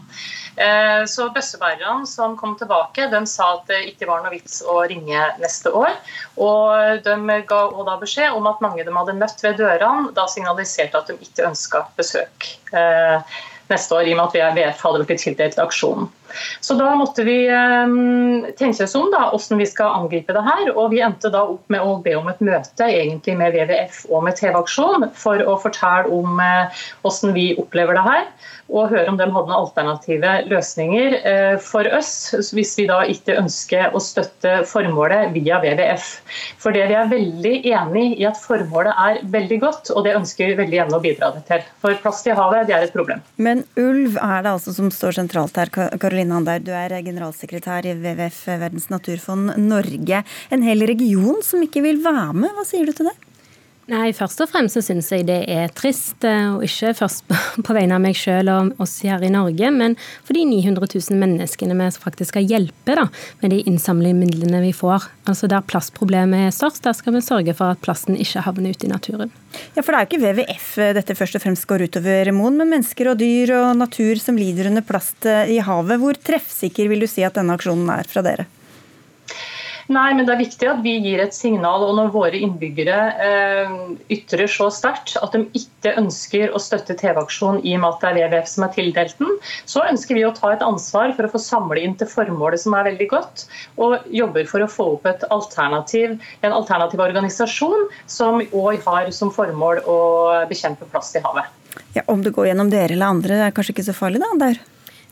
[0.61, 4.83] Eh, så Bøssebærerne som kom tilbake, de sa at det ikke var noe vits å
[4.91, 5.97] ringe neste år.
[6.37, 11.01] Og de ga da beskjed om at mange de hadde møtt ved dørene, da signaliserte
[11.01, 12.53] at de ikke ønska besøk
[13.73, 16.13] neste år, i og med at VF hadde blitt tildelt aksjonen.
[16.65, 20.73] Så da måtte vi um, tenke oss om da, hvordan vi skal angripe det her.
[20.75, 24.27] Og vi endte da opp med å be om et møte egentlig med WWF og
[24.27, 28.29] med TV-aksjon for å fortelle om uh, hvordan vi opplever det her.
[28.73, 33.37] Og høre om de hadde noen alternative løsninger uh, for oss, hvis vi da ikke
[33.39, 36.09] ønsker å støtte formålet via WWF.
[36.61, 40.51] For det vi er veldig enig i at formålet er veldig godt, og det ønsker
[40.51, 41.65] vi veldig gjerne å bidra til.
[41.85, 43.23] For plast i havet det er et problem.
[43.37, 46.25] Men ulv er det altså som står sentralt her, Karoline?
[46.25, 50.23] Line du er generalsekretær i WWF Verdens naturfond Norge.
[50.55, 53.17] En hel region som ikke vil være med, hva sier du til det?
[53.91, 57.27] Nei, Først og fremst så syns jeg det er trist, eh, og ikke først
[57.67, 61.21] på vegne av meg selv og oss her i Norge, men for de 900 000
[61.21, 63.05] menneskene vi faktisk skal hjelpe da,
[63.43, 65.11] med de innsamlingsmidlene vi får.
[65.29, 68.89] Altså Der plastproblemet er størst, der skal vi sørge for at plasten ikke havner ute
[68.89, 69.33] i naturen.
[69.77, 72.57] Ja, For det er jo ikke WWF eh, dette først og fremst går utover, Moen,
[72.63, 76.01] men mennesker og dyr og natur som lider under plast eh, i havet.
[76.01, 78.49] Hvor treffsikker vil du si at denne aksjonen er fra dere?
[79.93, 81.83] Nei, men det er viktig at vi gir et signal.
[81.85, 83.75] Og når våre innbyggere eh,
[84.17, 88.11] ytrer så sterkt at de ikke ønsker å støtte TV-aksjonen i og med at det
[88.11, 89.35] er WWF som er tildelt den,
[89.69, 92.77] så ønsker vi å ta et ansvar for å få samle inn til formålet som
[92.79, 98.41] er veldig godt, og jobber for å få opp et alternativ, en alternativ organisasjon som
[98.41, 99.99] òg har som formål å
[100.49, 101.51] bekjempe plast i havet.
[101.95, 104.31] Ja, Om det går gjennom dere eller andre, det er kanskje ikke så farlig da,
[104.41, 104.63] der?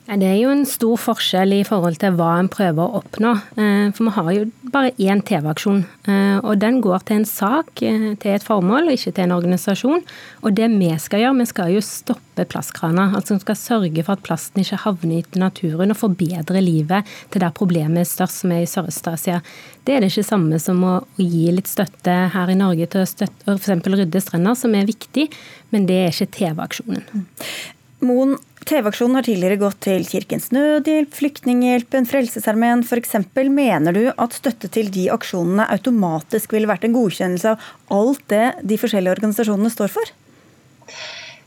[0.03, 3.29] Det er jo en stor forskjell i forhold til hva en prøver å oppnå.
[3.55, 4.41] Eh, for vi har jo
[4.73, 9.13] bare én TV-aksjon, eh, og den går til en sak, eh, til et formål, ikke
[9.13, 10.03] til en organisasjon.
[10.43, 13.15] Og det vi skal gjøre, vi skal jo stoppe plastkrana.
[13.15, 17.39] Altså vi skal sørge for at plasten ikke havner i naturen, og forbedre livet til
[17.39, 19.41] der problemet er størst, som er i Sørøst-Asia.
[19.85, 23.07] Det er det ikke samme som å gi litt støtte her i Norge til å
[23.07, 23.87] støtte f.eks.
[23.87, 25.29] rydde strender, som er viktig,
[25.71, 27.23] men det er ikke TV-aksjonen.
[28.03, 28.35] Moen,
[28.67, 33.15] TV-aksjonen har tidligere gått til Kirkens Nødhjelp, Flyktninghjelpen, Frelsesarmeen f.eks.
[33.51, 38.45] Mener du at støtte til de aksjonene automatisk ville vært en godkjennelse av alt det
[38.63, 40.13] de forskjellige organisasjonene står for?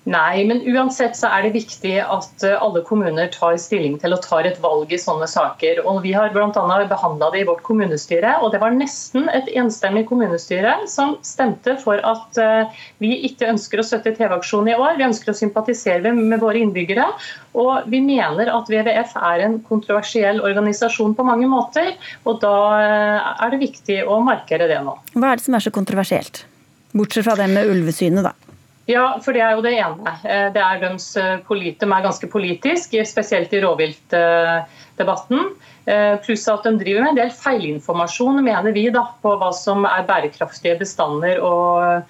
[0.06, 4.22] Nei, men uansett så er det viktig at eh, alle kommuner tar stilling til og
[4.22, 5.80] tar et valg i sånne saker.
[5.82, 6.52] Og Vi har bl.a.
[6.86, 11.98] behandla det i vårt kommunestyre, og det var nesten et enstemmig kommunestyre som stemte for
[12.06, 14.94] at eh, vi ikke ønsker å støtte TV-aksjonen i år.
[15.00, 17.10] Vi ønsker å sympatisere med våre innbyggere.
[17.58, 21.96] Og vi mener at WWF er en kontroversiell organisasjon på mange måter.
[22.22, 25.00] Og da eh, er det viktig å markere det nå.
[25.18, 26.46] Hva er det som er så kontroversielt?
[26.94, 28.45] Bortsett fra det med ulvesynet, da.
[28.87, 30.12] Ja, for det er jo det ene.
[30.22, 35.42] Eh, det er deres eh, de er ganske politiske, spesielt i rovviltdebatten.
[35.90, 39.87] Eh, pluss at de driver med en del feilinformasjon, mener vi, da, på hva som
[39.90, 42.07] er bærekraftige bestander og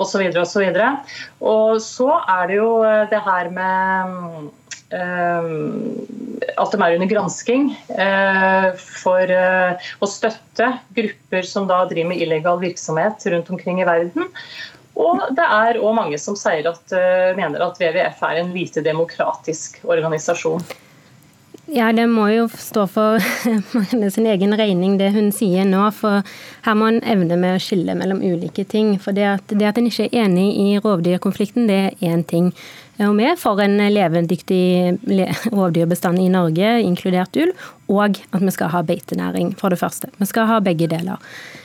[0.00, 0.24] osv.
[0.32, 2.70] Og, så og, og så er det jo
[3.10, 4.52] det her med
[6.54, 7.66] at de er under gransking
[8.80, 14.32] for å støtte grupper som da driver med illegal virksomhet rundt omkring i verden.
[14.94, 19.80] Og det er òg mange som at, uh, mener at WWF er en lite demokratisk
[19.84, 20.62] organisasjon.
[21.72, 23.22] Ja, det må jo stå for
[24.14, 25.86] sin egen regning, det hun sier nå.
[25.96, 26.20] For
[26.66, 28.98] her må en evne med å skille mellom ulike ting.
[29.00, 32.52] For det at, det at en ikke er enig i rovdyrkonflikten, det er én ting.
[33.02, 35.00] Og vi er for en levedyktig
[35.56, 40.12] rovdyrbestand i Norge, inkludert ulv, og at vi skal ha beitenæring, for det første.
[40.20, 41.18] Vi skal ha begge deler.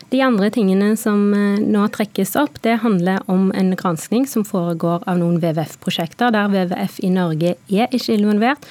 [0.10, 5.04] De andre tingene som eh, nå trekkes opp, det handler om en granskning som foregår
[5.06, 8.66] av noen WWF-prosjekter, der WWF i Norge er ikke involvert.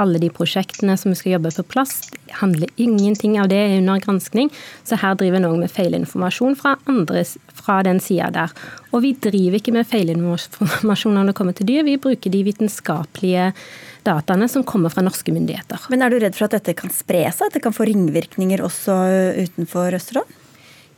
[0.00, 1.92] Alle de prosjektene som vi skal jobbe på plass,
[2.40, 4.48] handler ingenting av det er under granskning.
[4.88, 7.26] Så her driver en òg med feilinformasjon fra, andre,
[7.60, 8.56] fra den sida der.
[8.96, 13.52] Og vi driver ikke med feilinformasjon når det kommer til dyr, vi bruker de vitenskapelige
[14.08, 15.90] dataene som kommer fra norske myndigheter.
[15.92, 18.64] Men er du redd for at dette kan spre seg, at det kan få ringvirkninger
[18.64, 19.02] også
[19.44, 20.39] utenfor Østerdal?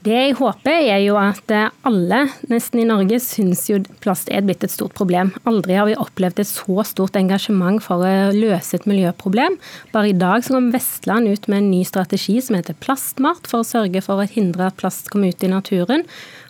[0.03, 1.53] Det jeg håper er jo at
[1.87, 5.31] alle nesten i Norge syns jo plast er blitt et stort problem.
[5.47, 9.61] Aldri har vi opplevd et så stort engasjement for å løse et miljøproblem.
[9.95, 13.63] Bare i dag så kom Vestland ut med en ny strategi som heter Plastmart, for
[13.63, 16.03] å sørge for å hindre at plast kommer ut i naturen.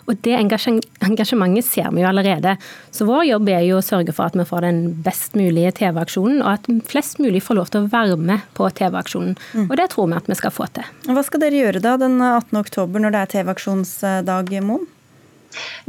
[0.07, 2.55] Og det engasjementet ser vi jo allerede.
[2.91, 6.41] Så vår jobb er jo å sørge for at vi får den best mulige TV-aksjonen,
[6.43, 9.37] og at flest mulig får lov til å være med på TV-aksjonen.
[9.53, 9.69] Mm.
[9.69, 10.89] Og det tror vi at vi skal få til.
[11.07, 12.59] Hva skal dere gjøre da den 18.
[12.59, 14.89] oktober når det er TV-aksjonsdag, Moen?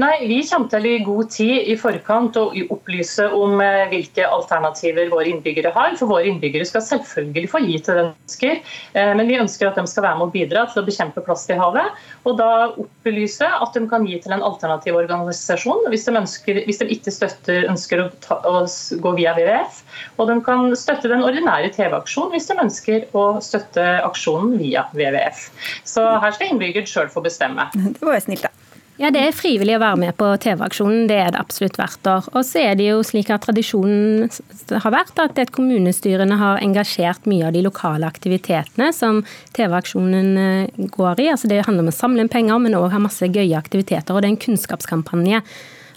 [0.03, 5.11] Nei, Vi kommer til i god tid i forkant å opplyse om eh, hvilke alternativer
[5.13, 5.95] våre innbyggere har.
[6.01, 8.61] For våre innbyggere skal selvfølgelig få gi til det de ønsker,
[8.95, 11.51] eh, men vi ønsker at de skal være med å bidra til å bekjempe plast
[11.53, 12.03] i havet.
[12.25, 16.83] Og da opplyse at de kan gi til en alternativ organisasjon hvis de, ønsker, hvis
[16.83, 18.65] de ikke støtter, ønsker å, ta, å,
[19.05, 19.83] gå via WWF.
[20.19, 25.49] Og de kan støtte den ordinære TV-aksjonen hvis de ønsker å støtte aksjonen via WWF.
[25.89, 27.71] Så her skal innbyggeren sjøl få bestemme.
[27.95, 28.64] Det var snilt, da.
[28.95, 32.29] Ja, Det er frivillig å være med på TV-aksjonen, det er det absolutt hvert år.
[32.31, 34.29] Og så er det jo slik at tradisjonen
[34.71, 39.25] har vært at kommunestyrene har engasjert mye av de lokale aktivitetene som
[39.59, 41.31] TV-aksjonen eh, går i.
[41.33, 44.15] Altså Det handler om å samle inn penger, men òg ha masse gøye aktiviteter.
[44.15, 45.43] Og det er en kunnskapskampanje.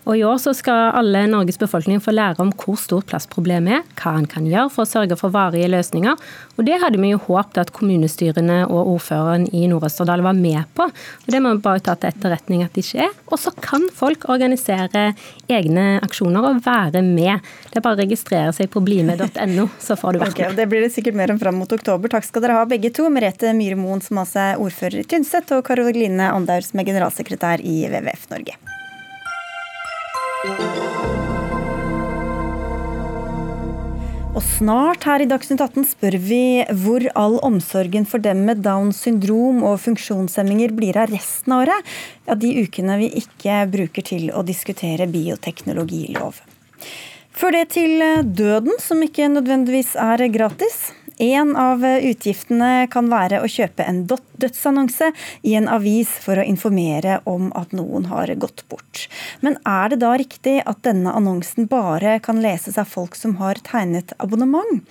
[0.07, 3.81] Og I år så skal alle Norges befolkning få lære om hvor stort plastproblemet er,
[3.99, 6.15] hva en kan gjøre for å sørge for varige løsninger.
[6.55, 10.87] Og Det hadde vi jo håpet at kommunestyrene og ordføreren i Nord-Østerdal var med på.
[10.87, 13.17] Og Det må vi bare ta til etterretning at de ikke er.
[13.27, 15.09] Og så kan folk organisere
[15.51, 17.43] egne aksjoner og være med.
[17.67, 20.55] Det er bare å registrere seg på blime.no, så får du være med.
[20.61, 22.15] det blir det sikkert mer om fram mot oktober.
[22.15, 23.11] Takk skal dere ha begge to.
[23.11, 27.59] Merete Myhre Moen, som altså er ordfører i Tynset, og Karoline Andaur, som er generalsekretær
[27.59, 28.76] i WWF Norge.
[34.37, 38.99] Og snart her i Dagsnytt 18 spør vi hvor all omsorgen for dem med Downs
[39.01, 41.89] syndrom og funksjonshemminger blir av resten av året.
[42.29, 46.37] Ja, de ukene vi ikke bruker til å diskutere bioteknologilov.
[47.33, 50.91] Før det til døden, som ikke nødvendigvis er gratis.
[51.17, 55.09] En av utgiftene kan være å kjøpe en dødsannonse
[55.41, 59.07] i en avis for å informere om at noen har gått bort.
[59.41, 63.57] Men er det da riktig at denne annonsen bare kan leses av folk som har
[63.65, 64.85] tegnet abonnement?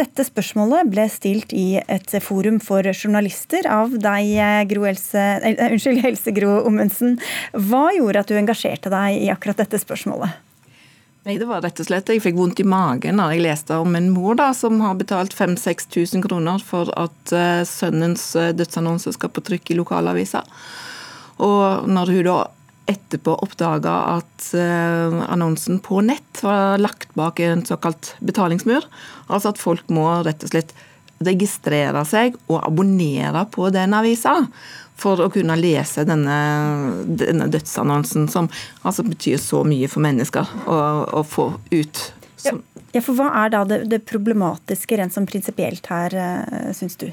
[0.00, 6.00] Dette spørsmålet ble stilt i et forum for journalister av deg, Gro Else, eh, unnskyld,
[6.02, 7.18] Helse Gro Ommundsen.
[7.52, 10.49] Hva gjorde at du engasjerte deg i akkurat dette spørsmålet?
[11.30, 13.94] Nei, det var rett og slett Jeg fikk vondt i magen når jeg leste om
[13.94, 19.30] en mor da, som har betalt 5000-6000 kroner for at uh, sønnens uh, dødsannonse skal
[19.30, 20.42] på trykk i lokalavisa.
[21.46, 22.36] Og når hun da
[22.90, 28.90] etterpå oppdaga at uh, annonsen på nett var lagt bak en såkalt betalingsmur,
[29.30, 30.74] altså at folk må rett og slett
[31.22, 34.40] registrere seg og abonnere på den avisa
[35.00, 36.36] for å kunne lese denne,
[37.08, 38.50] denne dødsannonsen, som
[38.82, 40.80] altså betyr så mye for mennesker å,
[41.20, 42.02] å få ut.
[42.44, 42.54] Ja,
[42.92, 47.10] ja, for Hva er da det, det problematiske rent som prinsipielt her, eh, syns du?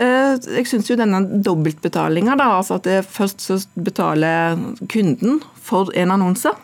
[0.00, 4.56] Eh, jeg syns jo denne dobbeltbetalinga, altså at det først så betaler
[4.88, 6.54] kunden for en annonse.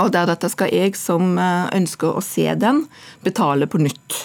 [0.00, 2.84] Og deretter skal jeg som eh, ønsker å se den,
[3.26, 4.24] betale på nytt.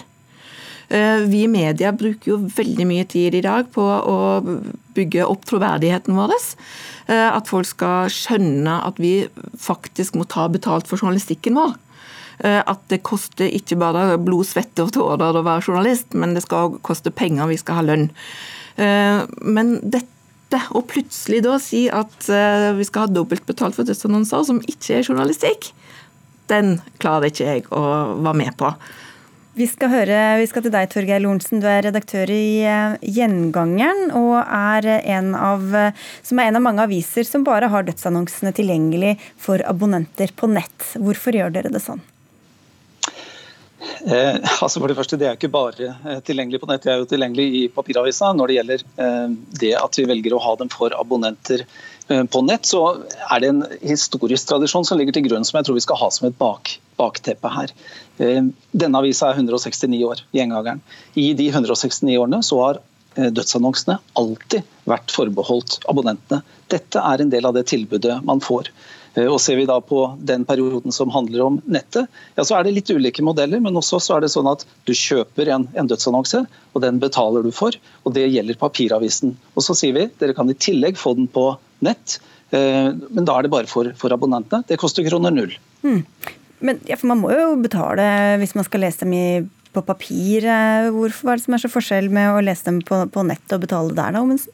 [0.90, 4.18] Eh, vi i media bruker jo veldig mye tid i dag på å
[4.96, 6.36] bygge opp troverdigheten vår.
[7.08, 9.26] Eh, at folk skal skjønne at vi
[9.62, 11.78] faktisk må ta betalt for journalistikken vår.
[12.46, 16.46] Eh, at det koster ikke bare blod, svette og tårer å være journalist, men det
[16.46, 18.12] skal koste penger, vi skal ha lønn.
[18.76, 22.28] Men dette å plutselig da si at
[22.76, 25.70] vi skal ha dobbelt betalt for dødsannonser som ikke er journalistikk,
[26.52, 27.86] den klarer ikke jeg å
[28.20, 28.74] være med på.
[29.56, 31.62] Vi skal, høre, vi skal til deg, Torgeir Lorentzen.
[31.64, 35.64] Du er redaktør i eh, Gjengangeren, og er en av,
[36.28, 40.92] som er en av mange aviser som bare har dødsannonsene tilgjengelig for abonnenter på nett.
[41.00, 42.04] Hvorfor gjør dere det sånn?
[44.06, 47.02] Eh, altså for Det første, det er ikke bare eh, tilgjengelig på nett, det er
[47.02, 48.32] jo tilgjengelig i papiravisa.
[48.38, 52.44] Når det gjelder eh, det at vi velger å ha dem for abonnenter eh, på
[52.46, 52.84] nett, så
[53.30, 56.12] er det en historisk tradisjon som ligger til grunn som jeg tror vi skal ha
[56.14, 57.72] som et bak, bakteppe her.
[58.18, 60.82] Eh, denne avisa er 169 år, gjengangeren.
[61.20, 62.82] I de 169 årene så har
[63.16, 66.44] eh, dødsannonsene alltid vært forbeholdt abonnentene.
[66.72, 68.72] Dette er en del av det tilbudet man får.
[69.16, 72.68] Eh, og Ser vi da på den perioden som handler om nettet, ja, så er
[72.68, 73.60] det litt ulike modeller.
[73.64, 77.44] Men også så er det sånn at du kjøper en, en dødsannonse, og den betaler
[77.44, 77.76] du for.
[78.04, 79.36] og Det gjelder papiravisen.
[79.56, 81.52] Og Så sier vi dere kan i tillegg få den på
[81.84, 82.20] nett,
[82.56, 84.64] men da er det bare for, for abonnentene.
[84.70, 85.52] Det koster kroner null.
[85.84, 86.06] Mm.
[86.64, 88.06] Men ja, for man må jo betale
[88.42, 89.28] hvis man skal lese dem i,
[89.76, 90.46] på papir.
[90.48, 93.56] Eh, hvorfor er det som er så forskjell med å lese dem på, på nett
[93.56, 94.54] og betale der, da, Omensen?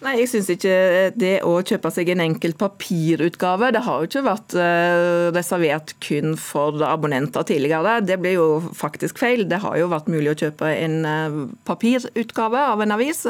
[0.00, 0.74] Nei, jeg syns ikke
[1.20, 6.38] det å kjøpe seg en enkelt papirutgave Det har jo ikke vært uh, reservert kun
[6.40, 7.98] for abonnenter tidligere.
[8.08, 9.44] Det blir jo faktisk feil.
[9.50, 13.26] Det har jo vært mulig å kjøpe en uh, papirutgave av en avis,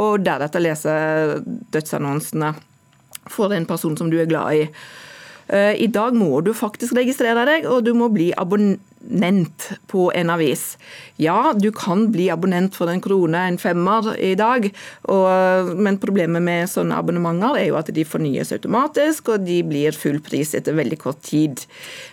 [0.00, 0.96] og deretter lese
[1.76, 2.54] dødsannonsene
[3.28, 4.64] for en person som du er glad i.
[5.48, 10.32] Eh, I dag må du faktisk registrere deg, og du må bli abonnent på en
[10.34, 10.64] avis.
[11.22, 14.66] Ja, du kan bli abonnent for en krone, en femmer i dag,
[15.12, 19.94] og, men problemet med sånne abonnementer er jo at de fornyes automatisk, og de blir
[19.94, 21.62] full pris etter veldig kort tid.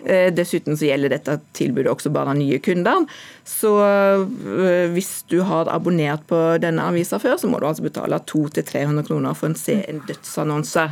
[0.06, 3.08] Eh, dessuten så gjelder dette tilbudet også bare nye kunder.
[3.50, 8.22] Så eh, hvis du har abonnert på denne avisa før, så må du altså betale
[8.30, 9.58] 200-300 kroner for en,
[9.90, 10.88] en dødsannonse.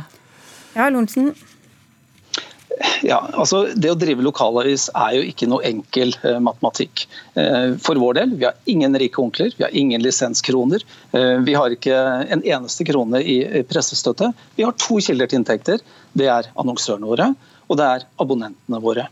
[0.72, 1.34] Ja, Lorentzen.
[3.06, 7.06] Ja, altså Det å drive lokalavis er jo ikke noe enkel eh, matematikk.
[7.38, 10.84] Eh, for vår del, vi har ingen rike onkler, vi har ingen lisenskroner.
[11.12, 11.96] Eh, vi har ikke
[12.34, 14.32] en eneste krone i pressestøtte.
[14.58, 15.82] Vi har to kilder til inntekter.
[16.18, 17.32] Det er annonsørene våre,
[17.68, 19.08] og det er abonnentene våre.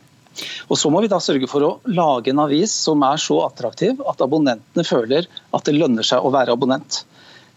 [0.71, 4.01] Og Så må vi da sørge for å lage en avis som er så attraktiv
[4.09, 7.03] at abonnentene føler at det lønner seg å være abonnent.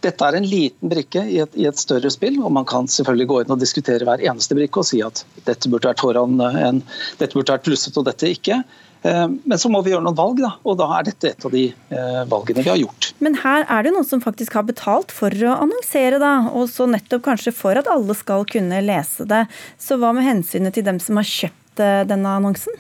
[0.04, 3.30] Dette er en liten brikke i et, i et, større spill, og man kan selvfølgelig
[3.30, 6.82] gå inn og diskutere hver eneste brikke og si at dette burde vært foran en,
[7.20, 8.64] dette burde vært plusset og dette ikke.
[9.04, 11.52] Eh, men så må vi gjøre noen valg, da, og da er dette et av
[11.54, 13.12] de eh, valgene vi har gjort.
[13.24, 16.88] Men her er det noen som faktisk har betalt for å annonsere, da, og så
[16.90, 19.46] nettopp kanskje for at alle skal kunne lese det.
[19.82, 22.80] Så hva med hensynet til dem som har kjøpt eh, denne annonsen?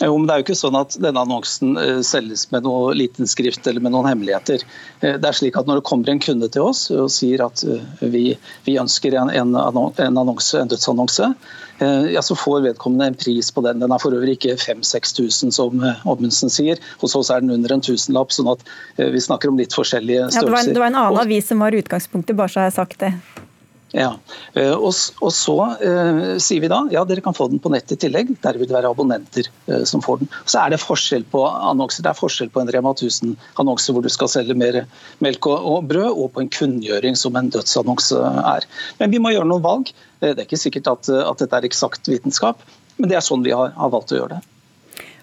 [0.00, 3.28] Jo, men Det er jo ikke sånn at denne annonsen eh, selges med noe liten
[3.28, 4.60] skrift eller med noen hemmeligheter.
[5.00, 7.62] Eh, det er slik at Når det kommer en kunde til oss og sier at
[7.64, 7.80] eh,
[8.12, 8.24] vi,
[8.68, 11.32] vi ønsker en, en, annonse, en dødsannonse,
[11.76, 13.82] ja, så får vedkommende en pris på den.
[13.82, 16.80] Den er for øvrig ikke 5000-6000 som Ommundsen sier.
[17.02, 18.64] Hos oss er den under en tusenlapp, sånn at
[18.96, 20.40] vi snakker om litt forskjellige størrelser.
[20.40, 22.70] Ja, det, var en, det var en annen avis som var utgangspunktet, bare så har
[22.70, 23.12] jeg sagt det.
[23.96, 24.10] Ja,
[24.52, 24.92] eh, og,
[25.24, 28.34] og så uh, sier vi da ja, dere kan få den på nett i tillegg.
[28.44, 30.30] Der vil det være abonnenter uh, som får den.
[30.44, 32.04] Så er det forskjell på annonser.
[32.04, 34.82] Det er forskjell på en Rema 1000-annonse hvor du skal selge mer
[35.24, 38.68] melk og, og, brød, og på en kunngjøring som en dødsannonse er.
[39.00, 39.94] Men vi må gjøre noen valg.
[40.20, 42.60] Det er ikke sikkert at, at dette er eksakt vitenskap,
[43.00, 44.55] men det er sånn vi har, har valgt å gjøre det.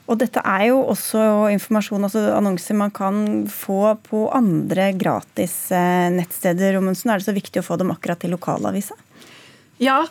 [0.04, 1.22] Og dette er jo også
[1.54, 6.76] informasjon, altså annonser man kan få på andre gratis eh, nettsteder.
[6.76, 8.98] Rommensen, er det så viktig å få dem akkurat til lokalavisa?
[9.80, 10.02] Ja,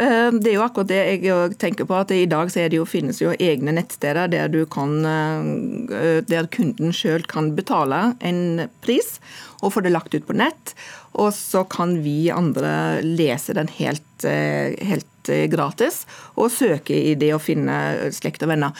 [0.00, 2.00] eh, det er jo akkurat det jeg tenker på.
[2.00, 7.28] at I dag det jo, finnes jo egne nettsteder der, kan, eh, der kunden sjøl
[7.28, 9.18] kan betale en pris
[9.60, 10.72] og få det lagt ut på nett.
[11.12, 17.14] Og så kan vi andre lese den helt, helt helt eh, gratis å søke i
[17.14, 18.72] det å finne slekt og venner.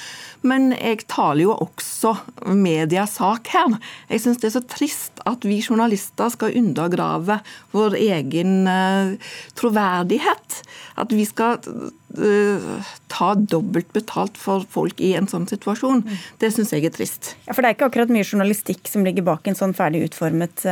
[0.42, 3.78] Men jeg taler jo også medias sak her.
[4.08, 7.40] Jeg syns det er så trist at vi journalister skal undergrave
[7.72, 9.14] vår egen uh,
[9.54, 10.62] troverdighet.
[10.98, 11.60] At vi skal
[13.08, 16.02] ta dobbelt betalt for folk i en sånn situasjon.
[16.42, 17.36] Det syns jeg er trist.
[17.46, 20.66] Ja, For det er ikke akkurat mye journalistikk som ligger bak en sånn ferdig utformet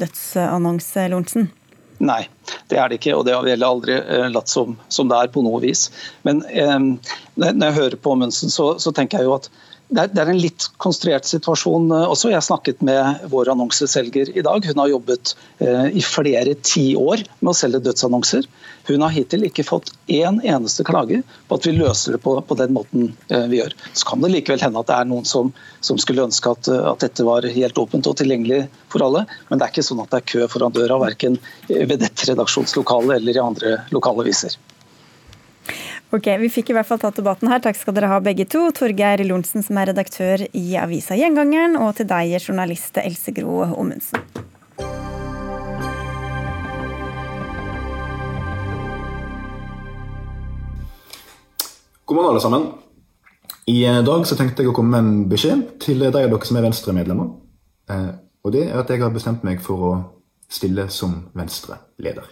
[0.00, 1.50] dødsannonse, Lorentzen?
[1.98, 2.26] Nei,
[2.68, 5.16] det er det ikke, og det har vi heller aldri eh, latt som, som, det
[5.16, 5.86] er på noe vis.
[6.28, 6.76] Men eh,
[7.36, 9.48] når jeg hører på Amundsen, så, så, tenker jeg jo at
[9.88, 12.32] det er, en litt konstruert situasjon eh, også.
[12.32, 14.66] Jeg snakket med vår annonseselger i dag.
[14.66, 18.48] Hun har jobbet eh, i flere tiår med å selge dødsannonser.
[18.90, 22.58] Hun har hittil ikke fått én eneste klage på at vi løser det på, på
[22.58, 23.76] den måten eh, vi gjør.
[23.94, 25.52] Så kan det likevel hende at det er noen som,
[25.86, 29.22] som skulle ønske at, at, dette var helt åpent og tilgjengelig for alle.
[29.50, 33.20] Men det er ikke sånn at det er kø foran døra, verken ved dette redaksjonslokalet
[33.20, 34.58] eller i andre lokalaviser.
[36.14, 37.58] Ok, Vi fikk i hvert fall tatt debatten her.
[37.58, 38.68] Takk skal dere ha begge to.
[38.70, 44.22] Torgeir Lorentzen, som er redaktør i avisa Gjengangeren, og til deg, journalist Else Gro Ommundsen.
[52.06, 52.70] God morgen, alle sammen.
[53.66, 56.60] I dag så tenkte jeg å komme med en beskjed til de av dere som
[56.60, 57.34] er Venstre-medlemmer.
[57.90, 58.10] Eh,
[58.46, 59.94] og det er at jeg har bestemt meg for å
[60.46, 62.30] stille som Venstre-leder.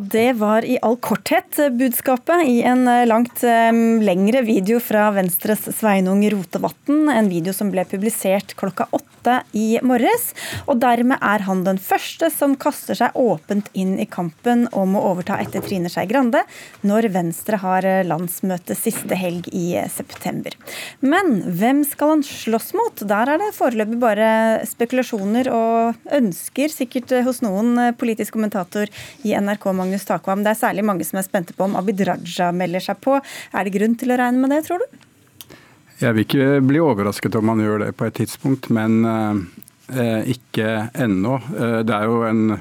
[0.00, 5.66] Det var i all korthet budskapet i en eh, langt eh, lengre video fra Venstres
[5.76, 7.10] Sveinung Rotevatn.
[7.12, 10.30] En video som ble publisert klokka åtte i morges.
[10.64, 15.02] Og dermed er han den første som kaster seg åpent inn i kampen om å
[15.10, 16.40] overta etter Trine Skei Grande,
[16.80, 20.56] når Venstre har eh, landsmøte siste helg i september.
[21.04, 23.04] Men hvem skal han slåss mot?
[23.12, 24.32] Der er det foreløpig bare
[24.72, 28.88] spekulasjoner og ønsker, sikkert hos noen politisk kommentator
[29.28, 29.68] i NRK.
[29.82, 30.44] Magnus Takvam.
[30.46, 33.18] Det er særlig mange som er spente på om Abid Raja melder seg på.
[33.52, 35.08] Er det grunn til å regne med det, tror du?
[36.02, 40.88] Jeg vil ikke bli overrasket om han gjør det på et tidspunkt, men eh, ikke
[40.98, 41.36] ennå.
[41.54, 42.56] Eh, det er jo en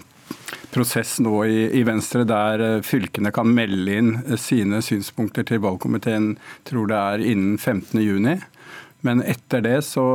[0.72, 6.36] prosess nå i, i, Venstre der eh, fylkene kan melde inn sine synspunkter til valgkomiteen,
[6.70, 8.46] tror det er innen 15.6.
[9.02, 10.06] Men etter det så,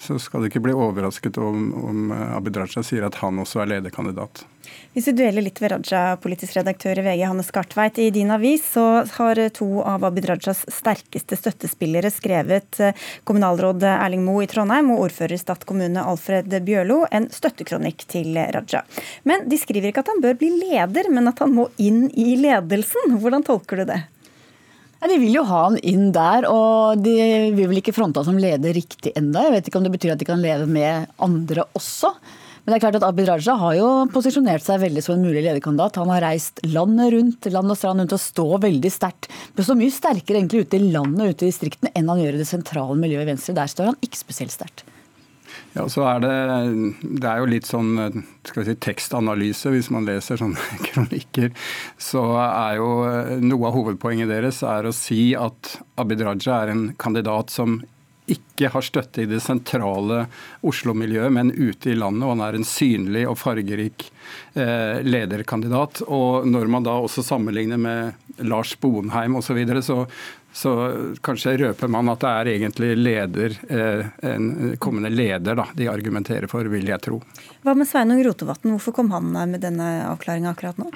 [0.00, 3.74] så, skal du ikke bli overrasket om, om Abid Raja sier at han også er
[3.74, 4.46] lederkandidat.
[4.90, 8.00] Hvis vi dueller litt ved Raja, politisk redaktør i VG, Hanne Skartveit.
[8.02, 14.24] I din avis så har to av Abid Rajas sterkeste støttespillere skrevet eh, kommunalråd Erling
[14.26, 18.82] Moe i Trondheim og ordfører i Stad kommune Alfred Bjørlo en støttekronikk til Raja.
[19.22, 22.34] Men de skriver ikke at han bør bli leder, men at han må inn i
[22.42, 23.14] ledelsen.
[23.22, 24.02] Hvordan tolker du det?
[25.06, 27.14] De vil jo ha han inn der, og de
[27.54, 29.46] vil vel ikke fronte han som leder riktig enda.
[29.46, 32.16] Jeg vet ikke om det betyr at de kan leve med andre også.
[32.70, 35.40] Men det er klart at Abid Raja har jo posisjonert seg veldig som en mulig
[35.42, 35.96] lederkandidat.
[35.98, 39.26] Han har reist landet rundt, land og strand rundt og står veldig sterkt.
[39.58, 42.42] Så mye sterkere egentlig ute i landet og ute i distriktene enn han gjør i
[42.44, 43.56] det sentrale miljøet i Venstre.
[43.58, 44.86] Der står han ikke spesielt sterkt.
[45.74, 46.32] Ja, så er det,
[47.02, 49.74] det er jo litt sånn skal vi si, tekstanalyse.
[49.74, 51.50] Hvis man leser sånne kronikker,
[51.98, 52.92] så er jo
[53.50, 57.80] noe av hovedpoenget deres er å si at Abid Raja er en kandidat som
[58.30, 60.24] ikke har støtte i det sentrale
[60.66, 62.26] Oslo-miljøet, men ute i landet.
[62.26, 64.08] Og han er en synlig og fargerik
[64.54, 66.04] eh, lederkandidat.
[66.08, 70.04] Og når man da også sammenligner med Lars Bonheim osv., så, videre, så
[70.52, 70.70] så
[71.22, 76.50] kanskje røper man at det er egentlig leder, eh, en kommende leder da, de argumenterer
[76.50, 77.20] for, vil jeg tro.
[77.62, 80.90] Hva med Sveinung Rotevatn, hvorfor kom han med denne avklaringa akkurat nå?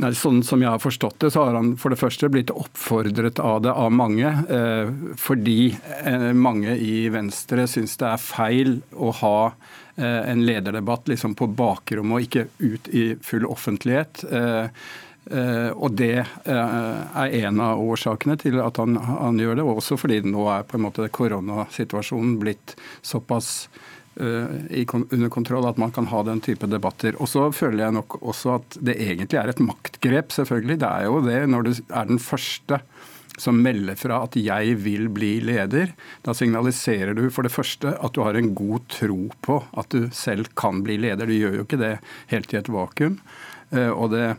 [0.00, 3.40] Nei, sånn som jeg har forstått det, så har han for det første blitt oppfordret
[3.42, 4.30] av det av mange.
[4.48, 11.10] Eh, fordi eh, mange i Venstre syns det er feil å ha eh, en lederdebatt
[11.12, 14.24] liksom på bakrommet og ikke ut i full offentlighet.
[14.24, 19.98] Eh, og det uh, er en av årsakene til at han, han, gjør det, også
[20.00, 22.74] fordi nå er på en måte koronasituasjonen blitt
[23.06, 23.68] såpass
[24.20, 27.16] under kontroll, at man kan ha den type debatter.
[27.20, 30.80] Og så føler jeg nok også at det egentlig er et maktgrep, selvfølgelig.
[30.82, 32.82] Det er jo det når du er den første
[33.40, 38.12] som melder fra at 'jeg vil bli leder', da signaliserer du for det første at
[38.12, 41.26] du har en god tro på at du selv kan bli leder.
[41.26, 41.98] Du gjør jo ikke det
[42.28, 43.18] helt i et vakuum.
[43.72, 44.36] Eh, og det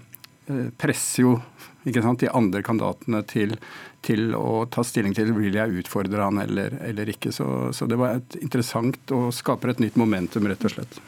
[0.49, 1.41] eh, presser jo
[1.85, 3.57] sant, de andre kandidatene til
[4.05, 7.33] til å ta stilling til vil jeg utfordre han eller, eller ikke.
[7.35, 11.01] Så, så, det var et interessant og skaper et nytt momentum, rett og slett.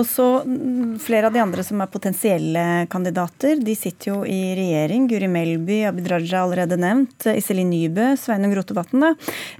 [0.00, 2.62] Og så mm, Flere av de andre som er potensielle
[2.92, 5.06] kandidater, de sitter jo i regjering.
[5.10, 9.10] Guri Melby, Abid Raja allerede nevnt, Iselin Nybø, Sveinung Rotevatn.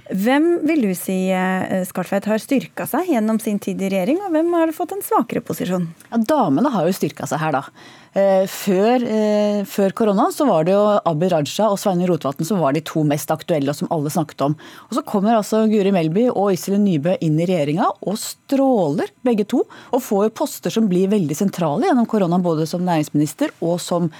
[0.09, 4.33] Hvem vil du si eh, Skartveit har styrka seg gjennom sin tid i regjering, og
[4.33, 5.91] hvem har fått en svakere posisjon?
[6.09, 8.01] Ja, damene har jo styrka seg her, da.
[8.13, 12.59] Eh, før, eh, før korona så var det jo Abid Raja og Sveinung Rotevatn som
[12.61, 14.55] var de to mest aktuelle, og som alle snakket om.
[14.89, 19.47] Og Så kommer altså Guri Melby og Iselin Nybø inn i regjeringa og stråler begge
[19.49, 19.63] to.
[19.91, 24.11] Og får jo poster som blir veldig sentrale gjennom korona, både som næringsminister og som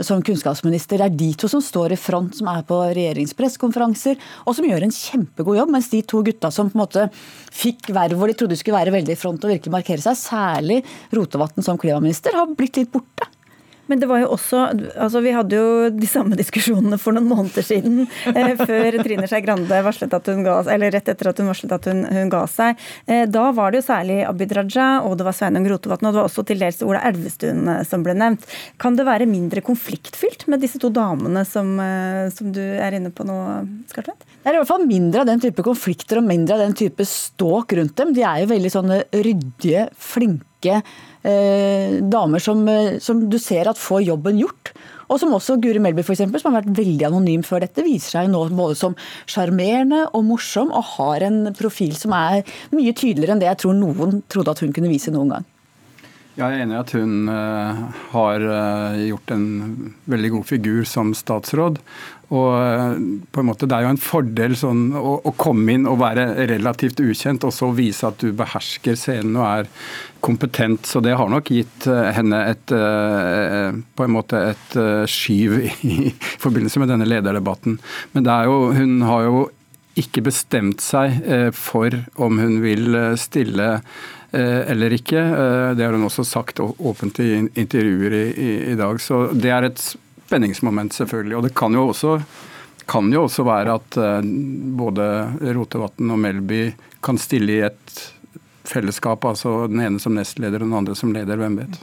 [0.00, 1.00] som kunnskapsminister.
[1.00, 4.16] Det er de to som står i front, som er på regjeringspressekonferanser,
[4.46, 5.74] og som gjør en kjempegod jobb.
[5.74, 7.06] Mens de to gutta som på en måte
[7.52, 10.18] fikk verv hvor de trodde de skulle være veldig i front og virkelig markere seg,
[10.18, 10.82] særlig
[11.14, 13.28] Rotevatn som klimaminister, har blitt litt borte.
[13.92, 17.64] Men det var jo også altså Vi hadde jo de samme diskusjonene for noen måneder
[17.66, 21.50] siden, eh, før Trine Skei Grande varslet at hun ga eller rett etter at hun
[21.50, 22.80] varslet at hun, hun ga seg.
[23.04, 26.22] Eh, da var det jo særlig Abid Raja og det var Sveinung Rotevatn og det
[26.22, 28.48] var også til dels Ola Elvestuen eh, som ble nevnt.
[28.80, 33.12] Kan det være mindre konfliktfylt med disse to damene som, eh, som du er inne
[33.12, 33.36] på nå,
[33.92, 34.24] Skartvedt?
[34.40, 37.04] Det er i hvert fall mindre av den type konflikter og mindre av den type
[37.06, 38.16] ståk rundt dem.
[38.16, 40.80] De er jo veldig sånne ryddige, flinke
[41.22, 44.72] damer som, eh, som, du ser at får jobben gjort.
[45.12, 48.16] Og som også Guri Melby, for eksempel, som har vært veldig anonym før dette, viser
[48.16, 48.96] seg nå både som
[49.30, 53.76] sjarmerende og morsom, og har en profil som er mye tydeligere enn det jeg tror
[53.76, 55.48] noen trodde at hun kunne vise noen gang.
[56.32, 57.80] Jeg er enig i at hun uh,
[58.14, 58.44] har
[58.96, 59.46] gjort en
[60.08, 61.76] veldig god figur som statsråd.
[62.32, 66.00] Og på en måte Det er jo en fordel sånn, å, å, komme inn og
[66.00, 69.68] være relativt ukjent, og så vise at du behersker scenen og er
[70.22, 70.86] kompetent.
[70.86, 74.76] Så det har nok gitt henne et på en måte et
[75.10, 75.58] skyv
[75.94, 76.12] i,
[76.42, 77.80] forbindelse med denne lederdebatten.
[78.14, 79.44] Men jo, hun har jo
[79.98, 81.18] ikke bestemt seg
[81.58, 83.74] for om hun vil stille
[84.32, 85.20] Eh, eller ikke.
[85.20, 89.00] Eh, det har hun også sagt åpent i intervjuer i, i, i, dag.
[89.00, 91.36] Så det er et spenningsmoment, selvfølgelig.
[91.36, 92.16] Og det kan jo også,
[92.88, 94.30] kan jo også være at eh,
[94.80, 95.10] både
[95.52, 96.62] Rotevatn og Melby
[97.04, 97.98] kan stille i et
[98.72, 101.80] fellesskap, altså den ene som nestleder og den andre som leder, hvem vet.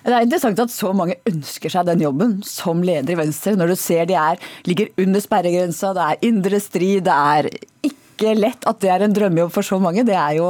[0.00, 3.74] Det er interessant at så mange ønsker seg den jobben som leder i Venstre, når
[3.74, 7.50] du ser de er, ligger under sperregrensa, det er indre strid, det er
[7.84, 10.04] ikke lett at det er en drømmejobb for så mange.
[10.08, 10.48] Det er jo,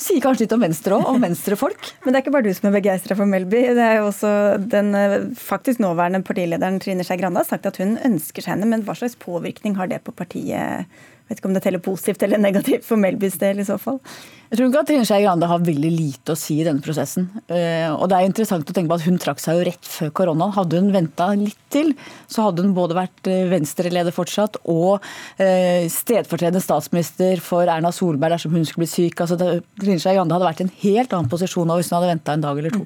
[0.00, 1.90] sier kanskje litt om Venstre òg, om venstrefolk.
[2.04, 3.60] Men det er ikke bare du som er begeistra for Melby.
[3.76, 4.30] Det er jo også
[4.72, 8.68] den eh, faktisk nåværende partilederen Trine Skei Grande har sagt at hun ønsker seg henne,
[8.72, 10.88] men hva slags påvirkning har det på partiet?
[11.28, 14.00] Vet ikke om det teller positivt eller negativt for Melbys del i så fall.
[14.50, 17.26] Jeg tror ikke at Trine Skei Grande har veldig lite å si i denne prosessen.
[17.48, 20.12] Eh, og det er interessant å tenke på at Hun trakk seg jo rett før
[20.20, 20.50] korona.
[20.54, 21.94] Hadde hun venta litt til,
[22.30, 25.02] så hadde hun både vært venstreleder Venstre-leder fortsatt og
[25.40, 29.24] eh, stedfortredende statsminister for Erna Solberg dersom hun skulle bli syk.
[29.24, 29.38] Altså,
[29.80, 32.44] Trine Skei Grande hadde vært i en helt annen posisjon hvis hun hadde venta en
[32.44, 32.84] dag eller to.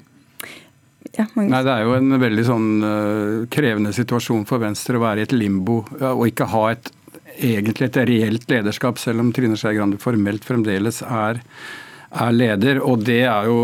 [1.17, 5.23] Ja, Nei, Det er jo en veldig sånn uh, krevende situasjon for Venstre å være
[5.23, 6.91] i et limbo og ikke ha et
[7.39, 11.41] egentlig et reelt lederskap, selv om Trine Skei Grande formelt fremdeles er,
[12.09, 12.81] er, leder.
[12.83, 13.59] Og det er jo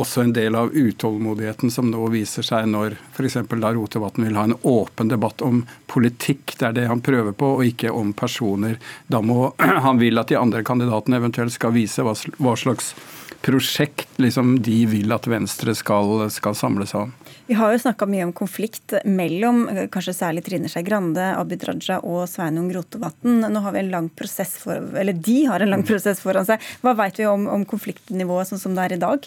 [0.00, 3.36] også en del av utålmodigheten som nå viser seg når f.eks.
[3.50, 5.62] da Rotevatn vil ha en åpen debatt om
[5.92, 8.78] politikk, det er det han prøver på, og ikke om personer.
[9.12, 9.52] Da må
[9.86, 12.16] han vil at de andre kandidatene eventuelt skal vise hva,
[12.56, 12.94] slags
[13.44, 17.12] prosjekt liksom, de vil at Venstre skal, skal samle om.
[17.50, 21.96] Vi har jo snakka mye om konflikt mellom kanskje særlig Trine Skei Grande, Abid Raja
[22.06, 23.40] og Sveinung Rotevatn.
[23.42, 26.62] Nå har vi en lang prosess for, eller De har en lang prosess foran seg.
[26.84, 29.26] Hva vet vi om, om konfliktnivået sånn som det er i dag?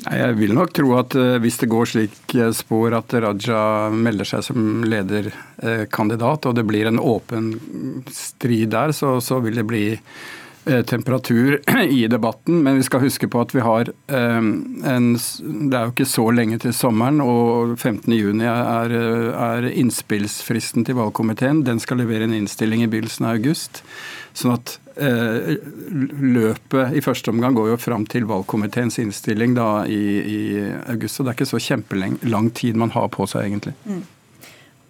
[0.00, 3.62] Jeg vil nok tro at eh, hvis det går slik eh, spor at Raja
[3.94, 7.52] melder seg som lederkandidat, og det blir en åpen
[8.10, 13.28] strid der, så, så vil det bli Eh, temperatur i debatten, men vi skal huske
[13.28, 17.78] på at vi har eh, en Det er jo ikke så lenge til sommeren, og
[17.78, 18.94] 15.6 er,
[19.32, 21.64] er innspillsfristen til valgkomiteen.
[21.64, 23.82] Den skal levere en innstilling i begynnelsen av august.
[24.36, 25.56] Sånn at eh,
[25.90, 30.40] løpet i første omgang går jo fram til valgkomiteens innstilling da i, i
[30.92, 31.16] august.
[31.18, 33.74] Så det er ikke så kjempelang tid man har på seg, egentlig.
[33.88, 34.04] Mm.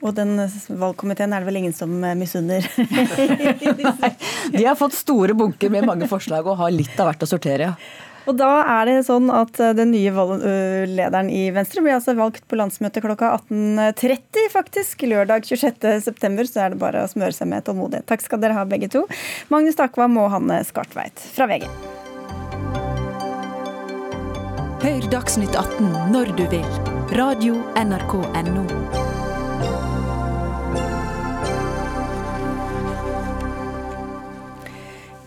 [0.00, 0.36] Og den
[0.80, 2.64] valgkomiteen er det vel ingen som eh, misunner?
[4.54, 7.74] De har fått store bunker med mange forslag og har litt av hvert å sortere.
[8.28, 10.24] Og da er det sånn at eh, den nye
[10.88, 15.04] lederen i Venstre blir altså valgt på landsmøtet klokka 18.30, faktisk.
[15.10, 18.08] Lørdag 26.9, så er det bare å smøre seg med tålmodighet.
[18.08, 19.04] Takk skal dere ha, begge to.
[19.52, 21.68] Magnus Takvam og Hanne Skartveit fra VG.
[24.80, 26.64] Hør Dagsnytt 18 når du vil.
[27.18, 28.99] Radio NRK Radio.nrk.no.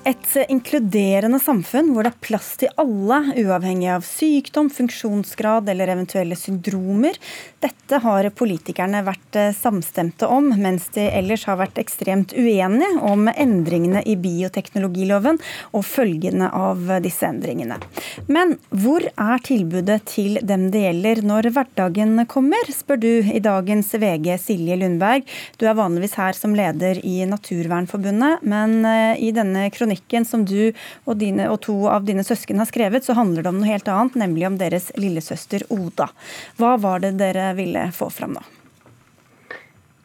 [0.03, 6.35] Et inkluderende samfunn hvor det er plass til alle, uavhengig av sykdom, funksjonsgrad eller eventuelle
[6.35, 7.15] syndromer.
[7.63, 13.29] Dette har politikerne vært eh, samstemte om, mens de ellers har vært ekstremt uenige om
[13.31, 15.39] endringene i bioteknologiloven
[15.71, 17.79] og følgene av disse endringene.
[18.27, 23.93] Men hvor er tilbudet til dem det gjelder når hverdagen kommer, spør du i dagens
[23.95, 25.23] VG Silje Lundberg.
[25.55, 30.45] Du er vanligvis her som leder i Naturvernforbundet, men eh, i denne kronikken kronikken som
[30.45, 30.73] du
[31.05, 33.87] og, dine, og to av dine søsken har skrevet, så handler det om noe helt
[33.87, 36.09] annet, nemlig om deres lillesøster Oda.
[36.57, 38.43] Hva var det dere ville få fram nå?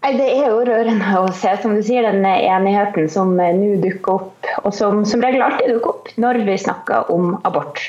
[0.08, 4.46] Det er jo rørende å se som du sier, den enigheten som nå dukker opp,
[4.62, 7.80] og som som regel alltid dukker opp når vi snakker om abort.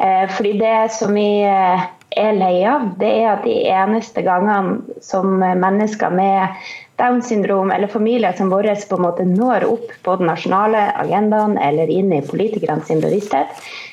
[0.00, 1.84] Eh, fordi det som vi eh,
[2.16, 6.64] er lei av, det er at de eneste gangene som mennesker med
[7.02, 11.56] Downs syndrom eller familier som våre på en måte når opp på den nasjonale agendaen
[11.58, 13.50] eller inn i politikernes bevissthet,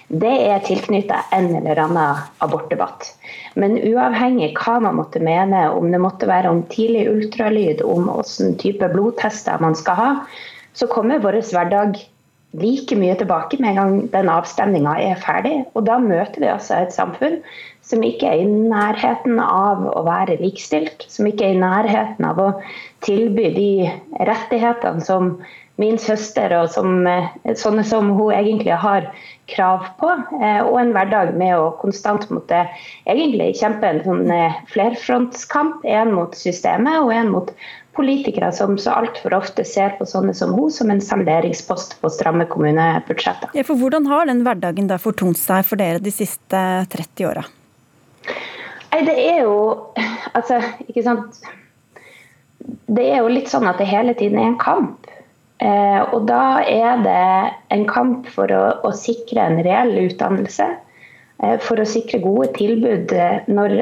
[0.09, 3.09] det er tilknyttet en eller annen abortdebatt.
[3.57, 8.55] Men uavhengig hva man måtte mene, om det måtte være om tidlig ultralyd, om hvilken
[8.61, 10.09] type blodtester man skal ha,
[10.77, 11.97] så kommer vår hverdag
[12.57, 15.65] like mye tilbake med en gang den avstemninga er ferdig.
[15.75, 17.39] Og da møter vi altså et samfunn
[17.85, 22.41] som ikke er i nærheten av å være likestilt, som ikke er i nærheten av
[22.41, 22.49] å
[23.05, 23.71] tilby de
[24.29, 25.35] rettighetene som
[25.79, 29.07] min søster og som, eh, sånne som hun egentlig har
[29.51, 30.11] krav på.
[30.39, 32.63] Eh, og en hverdag med å konstant måtte
[33.09, 35.85] egentlig kjempe en sånn eh, flerfrontskamp.
[35.89, 37.53] En mot systemet og en mot
[37.99, 42.45] politikere som så altfor ofte ser på sånne som hun som en salderingspost på stramme
[42.47, 43.51] kommunebudsjetter.
[43.57, 47.43] Ja, for hvordan har den hverdagen da fortont seg for dere de siste 30 åra?
[48.89, 49.57] Nei, det er jo
[50.37, 51.39] Altså, ikke sant.
[52.89, 55.08] Det er jo litt sånn at det hele tiden er en kamp.
[55.59, 57.23] Eh, og da er det
[57.75, 60.69] en kamp for å, å sikre en reell utdannelse.
[61.43, 63.81] Eh, for å sikre gode tilbud eh, når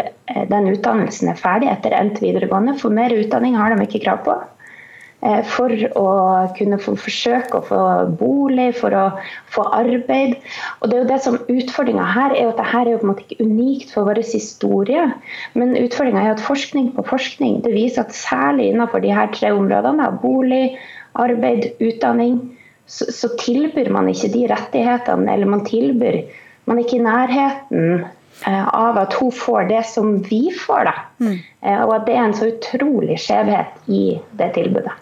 [0.50, 2.78] den utdannelsen er ferdig etter endt videregående.
[2.82, 4.40] For mer utdanning har de ikke krav på.
[5.50, 6.10] For å
[6.54, 7.78] kunne få forsøke å få
[8.20, 9.06] bolig, for å
[9.50, 10.36] få arbeid.
[10.78, 13.12] Og det er jo det som Utfordringa her er at dette er jo på en
[13.16, 15.08] måte ikke unikt for vår historie.
[15.58, 19.50] Men utfordringa er at forskning på forskning det viser at særlig innenfor de her tre
[19.58, 20.78] områdene, bolig,
[21.20, 22.40] arbeid, utdanning,
[22.88, 26.22] så, så tilbyr man ikke de rettighetene, eller man tilbyr
[26.68, 28.06] man er ikke i nærheten
[28.46, 30.86] Eh, av at hun får det som vi får.
[30.86, 30.94] Da.
[31.20, 31.38] Mm.
[31.62, 34.04] Eh, og at det er en så utrolig skjevhet i
[34.38, 34.94] det tilbudet.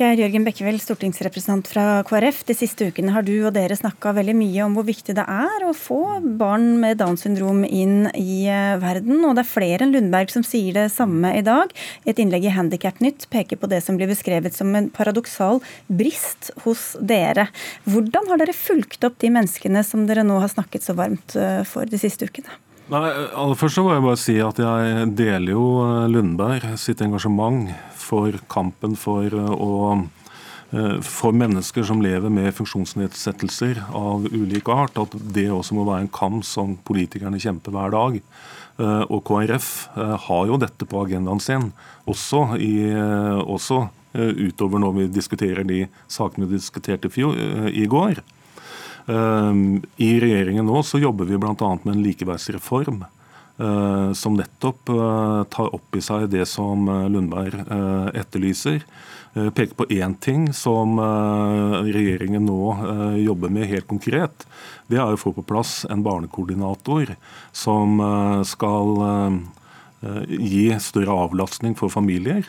[0.00, 2.38] Geir Jørgen Bekkevold, stortingsrepresentant fra KrF.
[2.48, 5.66] De siste ukene har du og dere snakka veldig mye om hvor viktig det er
[5.66, 9.18] å få barn med Downs syndrom inn i eh, verden.
[9.28, 11.74] Og det er flere enn Lundberg som sier det samme i dag.
[12.08, 15.60] Et innlegg i Handikapnytt peker på det som blir beskrevet som en paradoksal
[15.92, 17.50] brist hos dere.
[17.84, 21.60] Hvordan har dere fulgt opp de menneskene som dere nå har snakket så varmt eh,
[21.68, 22.56] for de siste ukene?
[22.90, 23.04] Nei,
[23.36, 27.68] aller først så må jeg bare si at jeg deler jo eh, Lundberg sitt engasjement
[28.10, 30.08] for kampen for, eh, å,
[30.72, 34.98] eh, for mennesker som lever med funksjonsnedsettelser av ulik art.
[34.98, 38.22] At det også må være en kamp som politikerne kjemper hver dag.
[38.80, 39.88] Og KrF
[40.24, 41.66] har jo dette på agendaen sin,
[42.08, 42.88] også, i,
[43.44, 48.22] også utover når vi diskuterer de sakene vi diskuterte i går.
[49.04, 51.52] I regjeringen nå så jobber vi bl.a.
[51.84, 53.04] med en likeverdsreform.
[53.60, 57.60] Eh, som nettopp eh, tar opp i seg det som eh, Lundberg
[58.16, 58.84] etterlyser.
[59.30, 62.72] Peker på én ting som regjeringen nå
[63.22, 64.42] jobber med helt konkret.
[64.90, 67.12] Det er å få på plass en barnekoordinator
[67.54, 68.02] som
[68.42, 68.90] skal
[70.26, 72.42] gi større avlastning for familier.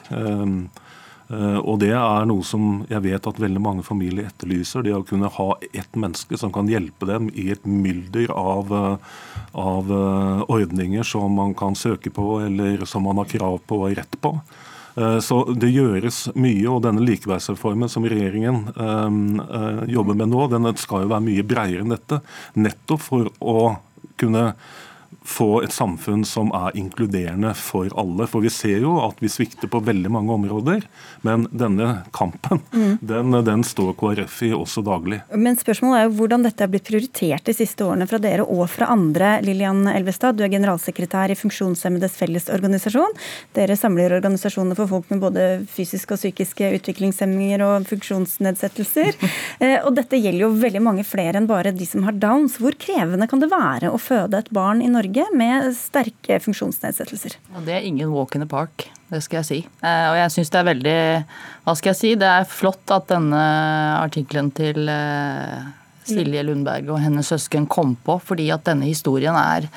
[1.31, 4.83] Eh, og Det er noe som jeg vet at veldig mange familier etterlyser.
[4.83, 8.97] Det å kunne ha ett menneske som kan hjelpe dem i et mylder av, eh,
[9.55, 13.95] av eh, ordninger som man kan søke på, eller som man har krav på og
[13.97, 14.35] rett på.
[14.91, 18.65] Så Det gjøres mye, og denne likeverdsreformen som regjeringen
[19.87, 22.19] jobber med nå, den skal jo være mye bredere enn dette.
[22.59, 23.77] Nettopp for å
[24.19, 24.51] kunne
[25.25, 28.25] få et samfunn som er inkluderende for alle.
[28.29, 30.81] For vi ser jo at vi svikter på veldig mange områder.
[31.25, 32.95] Men denne kampen, mm.
[33.05, 35.21] den, den, står KrF i også daglig.
[35.37, 38.65] Men spørsmålet er jo hvordan dette er blitt prioritert de siste årene fra dere og
[38.73, 39.35] fra andre.
[39.45, 43.13] Lillian Elvestad, du er generalsekretær i Funksjonshemmedes Fellesorganisasjon.
[43.57, 49.13] Dere samler organisasjoner for folk med både fysiske og psykiske utviklingshemminger og funksjonsnedsettelser.
[49.61, 52.55] Eh, og dette gjelder jo veldig mange flere enn bare de som har downs.
[52.61, 55.10] Hvor krevende kan det være å føde et barn i Norge?
[55.11, 57.33] Norge med sterke funksjonsnedsettelser?
[57.57, 59.57] Og det er ingen walk in the park, det skal jeg si.
[59.83, 60.99] Eh, og jeg syns det er veldig
[61.65, 62.11] Hva skal jeg si?
[62.15, 63.41] Det er flott at denne
[63.99, 65.65] artikkelen til eh,
[66.07, 69.67] Silje Lundberg og hennes søsken kom på, fordi at denne historien er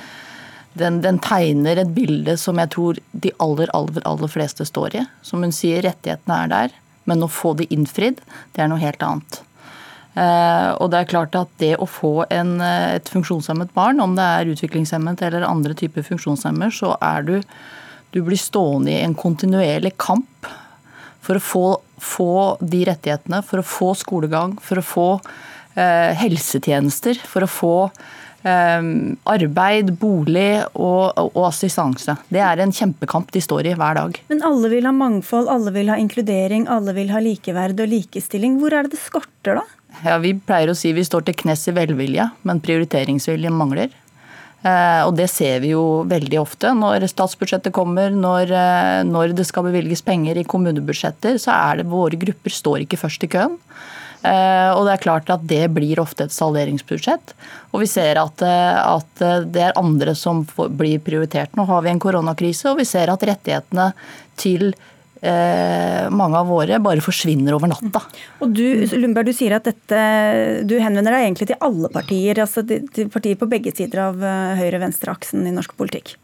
[0.79, 5.05] den, den, tegner et bilde som jeg tror de aller, aller, aller fleste står i.
[5.27, 6.79] Som hun sier, rettighetene er der,
[7.11, 8.23] men å få de innfridd,
[8.55, 9.43] det er noe helt annet.
[10.15, 14.15] Eh, og det er klart at det å få en, eh, et funksjonshemmet barn, om
[14.15, 17.41] det er utviklingshemmet eller andre typer funksjonshemmer, så er du
[18.15, 20.47] Du blir stående i en kontinuerlig kamp
[21.21, 21.65] for å få,
[21.99, 25.09] få de rettighetene, for å få skolegang, for å få
[25.75, 27.75] eh, helsetjenester, for å få
[28.47, 28.87] eh,
[29.35, 32.15] arbeid, bolig og, og, assistanse.
[32.31, 34.23] Det er en kjempekamp de står i hver dag.
[34.31, 38.61] Men alle vil ha mangfold, alle vil ha inkludering, alle vil ha likeverd og likestilling.
[38.63, 39.74] Hvor er det det skorter, da?
[40.03, 43.93] Ja, Vi pleier å si vi står til knes i velvilje, men prioriteringsviljen mangler.
[44.65, 49.45] Eh, og det ser vi jo veldig ofte når statsbudsjettet kommer, når, eh, når det
[49.45, 53.59] skal bevilges penger i kommunebudsjetter, så er det våre grupper står ikke først i køen.
[54.25, 57.35] Eh, og det er klart at det blir ofte et salderingsbudsjett.
[57.77, 61.53] Og vi ser at, at det er andre som blir prioritert.
[61.59, 63.91] Nå har vi en koronakrise, og vi ser at rettighetene
[64.41, 64.73] til
[65.25, 68.03] mange av våre bare forsvinner over natta.
[68.45, 70.03] Og du, Lundberg, du sier at dette,
[70.69, 74.21] du henvender deg egentlig til alle partier, altså til partier på begge sider av
[74.61, 76.17] høyre-venstre-aksen i norsk politikk?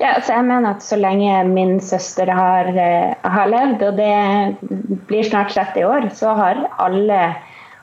[0.00, 5.00] Ja, altså jeg mener at Så lenge min søster har, uh, har, levd, og det
[5.08, 7.20] blir snart 30 år, så har alle,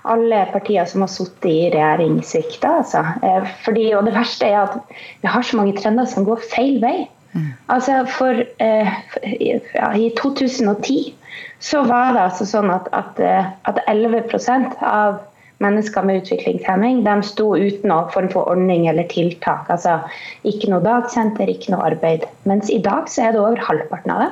[0.03, 2.77] alle partier som har sittet i regjering, svikta.
[2.83, 3.03] Altså.
[3.23, 6.79] Uh, fordi, og det verste er at vi har så mange trender som går feil
[6.83, 6.97] vei.
[7.73, 11.13] Altså for, uh, ja, I 2010
[11.63, 13.19] så var det altså sånn at, at,
[13.69, 15.21] at 11% av
[15.63, 19.69] mennesker med utviklingshemming de sto uten noen form for ordning eller tiltak.
[19.71, 19.99] altså
[20.47, 22.25] Ikke noe dagsenter, ikke noe arbeid.
[22.49, 24.31] Mens i dag så er det over halvparten av det.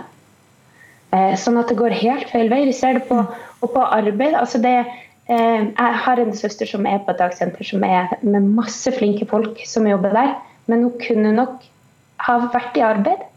[1.11, 2.63] Eh, sånn at det går helt feil vei.
[2.69, 3.23] Vi ser det på,
[3.63, 4.35] på arbeid.
[4.35, 8.53] altså det eh, Jeg har en søster som er på et dagsenter som er med
[8.59, 10.35] masse flinke folk som jobber der.
[10.67, 11.63] Men hun kunne nok
[12.27, 13.27] ha vært i arbeid.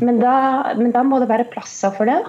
[0.00, 0.36] Men da,
[0.78, 2.22] men da må det være plasser for det.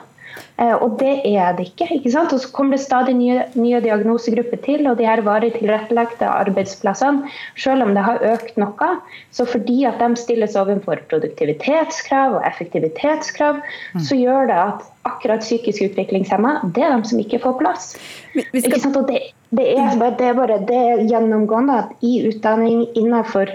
[0.60, 1.88] Eh, og det er det ikke.
[1.98, 2.34] ikke sant?
[2.36, 7.30] Og så kommer det stadig nye, nye diagnosegrupper til, og de her varig tilrettelagte arbeidsplassene,
[7.60, 8.90] selv om det har økt noe,
[9.36, 13.62] så fordi at de stilles overfor produktivitetskrav og effektivitetskrav,
[13.96, 14.04] mm.
[14.08, 17.90] så gjør det at akkurat psykisk utviklingshemma, det er de som ikke får plass.
[18.36, 18.98] Ikke sant?
[18.98, 19.22] Og det,
[19.56, 23.54] det, er bare, det er bare det er gjennomgående at i utdanning innenfor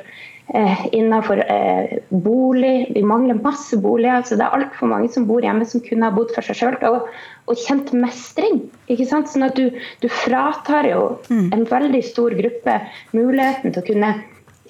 [0.93, 2.93] innenfor eh, bolig.
[2.95, 4.23] Vi mangler masse boliger.
[4.23, 6.79] så Det er altfor mange som bor hjemme som kunne ha bodd for seg sjøl.
[6.89, 7.07] Og,
[7.47, 8.65] og, kjent mestring.
[8.91, 9.31] ikke sant?
[9.31, 9.71] Sånn at du,
[10.03, 11.53] du fratar jo mm.
[11.55, 12.81] en veldig stor gruppe
[13.15, 14.13] muligheten til å kunne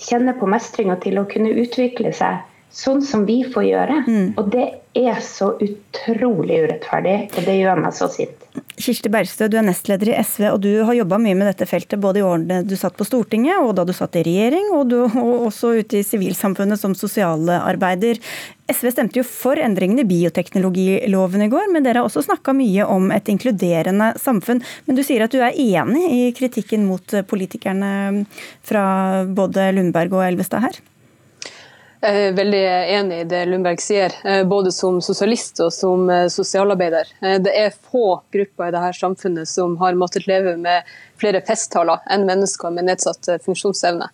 [0.00, 4.02] kjenne på mestring og til å kunne utvikle seg sånn som vi får gjøre.
[4.06, 4.28] Mm.
[4.38, 4.68] Og det
[4.98, 8.36] er så utrolig urettferdig, og det gjør meg så sint.
[8.80, 12.00] Kirsti Bergstø, du er nestleder i SV, og du har jobba mye med dette feltet
[12.02, 14.96] både i årene du satt på Stortinget, og da du satt i regjering, og, du,
[15.04, 18.18] og også ute i sivilsamfunnet som sosialarbeider.
[18.70, 22.86] SV stemte jo for endringene i bioteknologiloven i går, men dere har også snakka mye
[22.90, 24.62] om et inkluderende samfunn.
[24.86, 28.24] Men du sier at du er enig i kritikken mot politikerne
[28.66, 28.84] fra
[29.26, 30.80] både Lundberg og Elvestad her?
[32.00, 32.60] Jeg er veldig
[32.96, 37.10] enig i det Lundberg sier, eh, både som sosialist og som eh, sosialarbeider.
[37.20, 40.88] Eh, det er få grupper i dette samfunnet som har måttet leve med
[41.20, 44.08] flere festtaler enn mennesker med nedsatt funksjonsevne.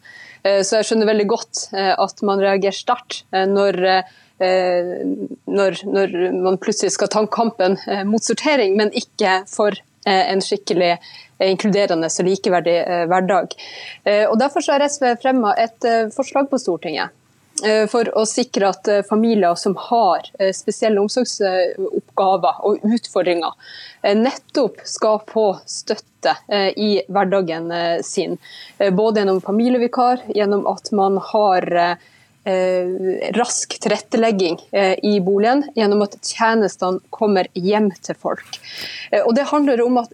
[0.46, 3.78] Så jeg skjønner veldig godt at man reagerer sterkt når,
[4.38, 6.14] når, når,
[6.44, 7.74] man plutselig skal ta kampen
[8.06, 9.74] mot sortering, men ikke for
[10.06, 10.92] en skikkelig
[11.42, 12.76] inkluderende og likeverdig
[13.10, 13.58] hverdag.
[14.30, 17.14] Og Derfor har SV fremma et forslag på Stortinget
[17.88, 23.54] for å sikre at eh, familier som har eh, spesielle omsorgsoppgaver og utfordringer,
[24.16, 26.34] nettopp skal få støtte
[26.76, 27.68] i hverdagen
[28.06, 28.36] sin.
[28.98, 31.96] Både gjennom familievikar, gjennom at man har Eh,
[33.36, 38.58] rask tilrettelegging eh, i boligen gjennom at tjenestene kommer hjem til folk.
[39.10, 40.12] Eh, og Det handler om at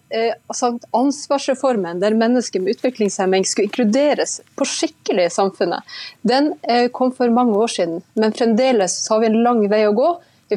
[0.49, 6.53] altså, ansvarsreformen der mennesker med utviklingshemming skulle inkluderes på skikkelig i samfunnet, den
[6.93, 8.03] kom for mange år siden.
[8.15, 10.11] Men fremdeles har vi en lang vei å gå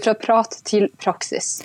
[0.03, 1.59] fra prat til praksis.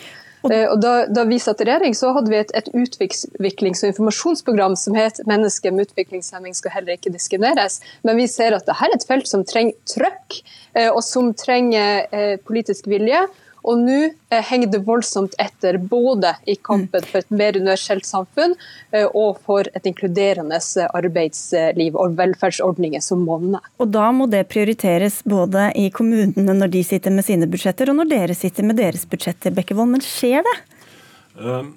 [0.48, 3.90] Eh, og da, da vi satt i regjering, så hadde vi et, et utviklings- og
[3.90, 7.80] informasjonsprogram som het 'Mennesker med utviklingshemming skal heller ikke diskrimineres'.
[8.02, 10.40] Men vi ser at dette er et felt som trenger trøkk,
[10.74, 13.26] eh, og som trenger eh, politisk vilje.
[13.68, 18.54] Og nå eh, henger det voldsomt etter både i kampen for et mer universelt samfunn
[18.92, 20.60] eh, og for et inkluderende
[20.96, 23.64] arbeidsliv og velferdsordninger som monner.
[23.82, 28.00] Og da må det prioriteres både i kommunene når de sitter med sine budsjetter, og
[28.00, 29.94] når dere sitter med deres budsjetter, Bekkevold.
[29.94, 30.56] Men skjer det?
[31.40, 31.74] Um.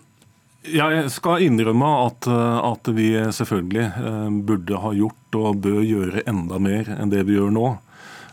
[0.67, 6.89] jeg skal innrømme at, at, vi selvfølgelig burde ha gjort og bør gjøre enda mer
[6.97, 7.67] enn det vi gjør nå.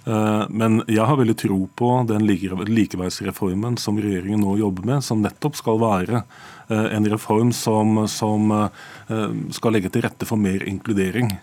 [0.05, 5.21] Eh, men jeg har veldig tro på den likeverdsreformen som regjeringen nå jobber med, som
[5.25, 9.27] nettopp skal være eh, en reform som, som eh,
[9.57, 11.35] skal legge til rette for mer inkludering.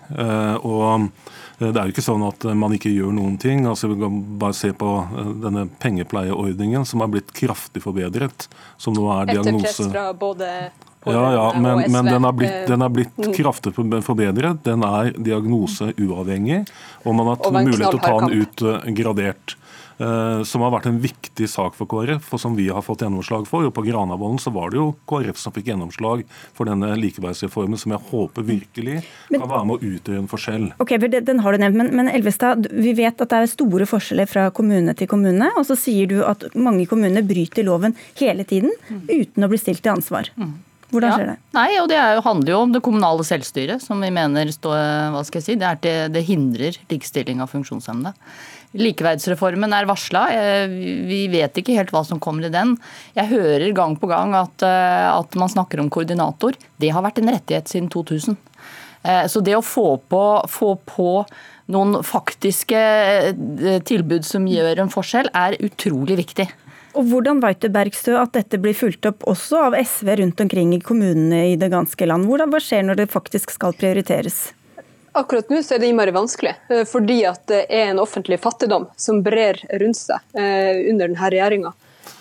[0.65, 1.09] Og
[1.57, 3.65] det er jo ikke sånn at man ikke gjør noen ting.
[3.69, 4.91] Altså, vi kan bare se på
[5.41, 8.45] denne pengepleieordningen som er blitt kraftig forbedret.
[8.81, 9.73] Som nå er diagnose...
[9.73, 10.51] Etter press fra både
[11.13, 13.31] ja, ja, men, men den er blitt, den er blitt mm.
[13.37, 14.63] kraftig forbedret.
[14.65, 16.63] Den er diagnoseuavhengig,
[17.03, 19.57] og man har hatt mulighet til å ta den ut uh, gradert.
[19.97, 23.47] Uh, som har vært en viktig sak for KrF, og som vi har fått gjennomslag
[23.49, 23.65] for.
[23.65, 26.21] Og På Granavolden så var det jo KrF som fikk gjennomslag
[26.53, 30.67] for denne likeverdsreformen, som jeg håper virkelig men, kan være med å utgjøre en forskjell.
[30.83, 34.29] Ok, Den har du nevnt, men, men Elvestad, vi vet at det er store forskjeller
[34.29, 35.49] fra kommune til kommune.
[35.57, 39.07] Og så sier du at mange kommuner bryter loven hele tiden mm.
[39.09, 40.29] uten å bli stilt til ansvar.
[40.37, 40.53] Mm.
[40.91, 41.37] Hvordan skjer det?
[41.57, 44.71] Nei, og Det jo, handler jo om det kommunale selvstyret, som vi mener stå,
[45.13, 48.13] hva skal jeg si, det, til, det hindrer likestilling av funksjonshemmede.
[48.77, 50.25] Likeverdsreformen er varsla.
[50.35, 50.67] Eh,
[51.07, 52.75] vi vet ikke helt hva som kommer i den.
[53.15, 56.57] Jeg hører gang på gang at, eh, at man snakker om koordinator.
[56.77, 58.37] Det har vært en rettighet siden 2000.
[59.03, 61.25] Eh, så det å få på, få på
[61.71, 62.79] noen faktiske
[63.87, 66.47] tilbud som gjør en forskjell, er utrolig viktig.
[66.97, 70.73] Og Hvordan vet du Bergstø, at dette blir fulgt opp også av SV rundt omkring
[70.73, 72.25] i kommunene i det ganske land?
[72.25, 74.47] Hvordan, hva skjer når det faktisk skal prioriteres?
[75.17, 77.19] Akkurat nå er det innmari vanskelig, eh, fordi
[77.49, 81.73] det er en offentlig fattigdom som brer rundt seg eh, under denne regjeringa.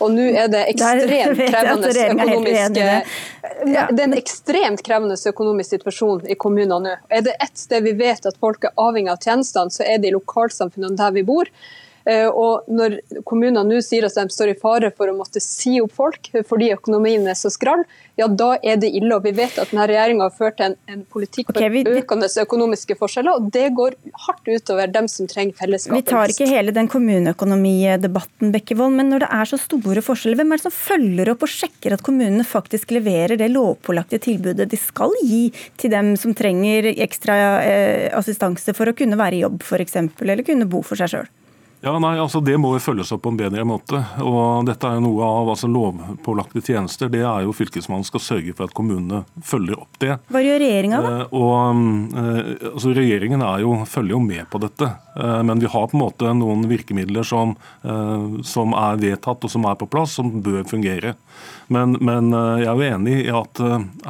[0.03, 3.87] Og nå er det ekstremt krevende økonomisk ja.
[3.89, 6.95] Det er en ekstremt krevende økonomisk situasjon i kommunene nå.
[7.09, 10.11] Er det ett sted vi vet at folk er avhengig av tjenestene, så er det
[10.11, 11.49] i lokalsamfunnene der vi bor.
[12.07, 15.81] Eh, og når kommunene nå sier at de står i fare for å måtte si
[15.83, 17.83] opp folk fordi økonomien er så skral,
[18.15, 19.11] ja da er det ille.
[19.17, 22.29] Og vi vet at denne regjeringa har ført en, en politikk for okay, vi, økende
[22.43, 23.97] økonomiske forskjeller, og det går
[24.27, 26.05] hardt utover dem som trenger fellesskapet.
[26.05, 30.55] Vi tar ikke hele den kommuneøkonomidebatten, Bekkevold, men når det er så store forskjeller, hvem
[30.55, 34.79] er det som følger opp og sjekker at kommunene faktisk leverer det lovpålagte tilbudet de
[34.79, 35.49] skal gi
[35.81, 40.47] til dem som trenger ekstra eh, assistanse for å kunne være i jobb f.eks., eller
[40.47, 41.29] kunne bo for seg sjøl?
[41.87, 44.01] Ja, nei, altså Det må jo følges opp på en bedre måte.
[44.25, 47.11] og Dette er jo noe av altså lovpålagte tjenester.
[47.13, 50.17] Det er jo Fylkesmannen skal sørge for at kommunene følger opp det.
[50.35, 51.13] Hva gjør regjeringa da?
[51.13, 51.85] Eh, og,
[52.19, 54.91] eh, altså Regjeringen jo, følger jo med på dette.
[55.15, 57.55] Eh, men vi har på en måte noen virkemidler som,
[57.87, 61.15] eh, som er vedtatt og som er på plass, som bør fungere.
[61.73, 63.63] Men, men, eh, jeg er jo enig i at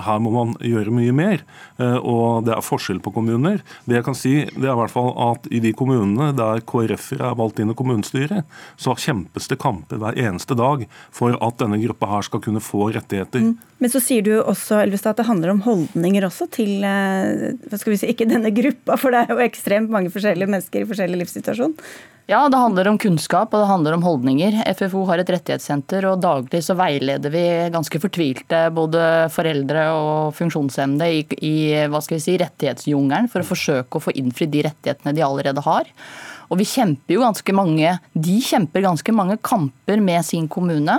[0.07, 1.45] her må man gjøre mye mer.
[1.77, 3.61] Og det er forskjell på kommuner.
[3.85, 7.31] Det jeg kan si, det er i hvert fall at i de kommunene der KrF-ere
[7.31, 8.49] er valgt inn i kommunestyret,
[8.81, 12.89] så kjempes det kamper hver eneste dag for at denne gruppa her skal kunne få
[12.97, 13.45] rettigheter.
[13.45, 13.55] Mm.
[13.83, 17.93] Men så sier du også Elvestad, at det handler om holdninger også til hva skal
[17.93, 21.25] vi si, ikke denne gruppa, for det er jo ekstremt mange forskjellige mennesker i forskjellig
[21.27, 21.77] livssituasjon.
[22.27, 24.57] Ja, det handler om kunnskap og det handler om holdninger.
[24.75, 31.07] FFO har et rettighetssenter, og daglig så veileder vi ganske fortvilte både foreldre og funksjonshemmede
[31.07, 31.55] i, i
[31.87, 35.63] hva skal vi si, rettighetsjungelen for å forsøke å få innfridd de rettighetene de allerede
[35.69, 35.87] har.
[36.51, 40.99] Og vi kjemper jo ganske mange, De kjemper ganske mange kamper med sin kommune.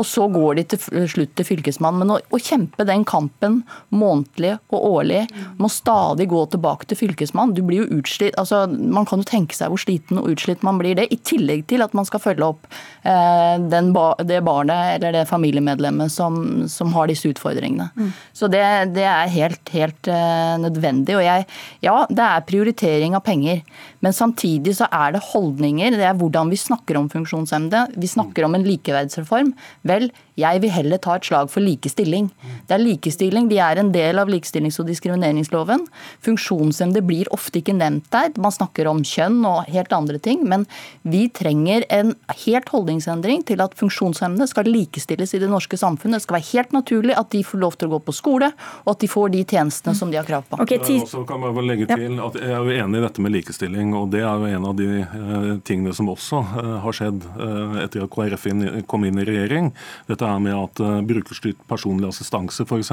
[0.00, 2.02] Og så går de til slutt til Fylkesmannen.
[2.02, 3.60] Men å, å kjempe den kampen
[3.92, 5.24] månedlig og årlig,
[5.60, 7.54] må stadig gå tilbake til Fylkesmannen.
[7.56, 10.80] Du blir jo utslitt, altså Man kan jo tenke seg hvor sliten og utslitt man
[10.80, 11.08] blir det.
[11.12, 12.68] I tillegg til at man skal følge opp
[13.04, 13.92] eh, den,
[14.28, 16.40] det barnet eller det familiemedlemmet som,
[16.70, 17.90] som har disse utfordringene.
[17.96, 18.10] Mm.
[18.36, 18.64] Så det,
[18.96, 21.18] det, er helt, helt eh, nødvendig.
[21.18, 21.46] Og jeg,
[21.84, 23.62] ja, det er prioritering av penger.
[24.00, 25.96] Men samtidig så er det holdninger.
[25.98, 27.86] Det er hvordan vi snakker om funksjonshemmede.
[28.00, 29.52] Vi snakker om en likeverdsreform.
[29.88, 30.08] Vel,
[30.40, 32.30] jeg vil heller ta et slag for likestilling.
[32.68, 35.84] Det er likestilling, De er en del av likestillings- og diskrimineringsloven.
[36.24, 38.32] Funksjonshemmede blir ofte ikke nevnt der.
[38.40, 40.46] Man snakker om kjønn og helt andre ting.
[40.48, 40.66] Men
[41.02, 42.14] vi trenger en
[42.46, 46.20] helt holdningsendring til at funksjonshemmede skal likestilles i det norske samfunnet.
[46.20, 48.50] Det skal være helt naturlig at de får lov til å gå på skole,
[48.84, 50.60] og at de får de tjenestene som de har krav på.
[50.62, 54.10] Okay, jeg kan bare legge til at jeg er enig i dette med likestilling, og
[54.12, 58.04] det er jo en av de eh, tingene som også eh, har skjedd eh, etter
[58.04, 58.46] at KrF
[58.90, 59.70] kom inn i regjering.
[60.08, 62.92] Dette er med at brukerstyrt personlig assistanse f.eks.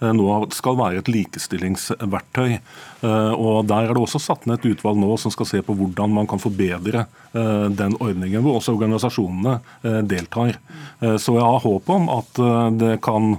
[0.00, 0.26] Nå
[0.56, 2.56] skal være et likestillingsverktøy.
[3.04, 6.12] Og Der er det også satt ned et utvalg nå som skal se på hvordan
[6.16, 10.58] man kan forbedre den ordningen, hvor også organisasjonene deltar.
[11.00, 12.42] Så jeg har håp om at
[12.80, 13.36] det kan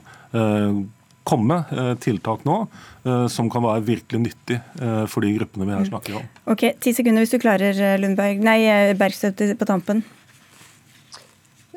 [1.28, 1.62] komme
[2.02, 2.56] tiltak nå
[3.30, 4.58] som kan være virkelig nyttig
[5.10, 6.26] for de gruppene vi her snakker om.
[6.54, 8.42] Ok, Ti sekunder hvis du klarer, Lundberg.
[8.46, 8.60] Nei,
[8.98, 10.04] Bergstøt på tampen.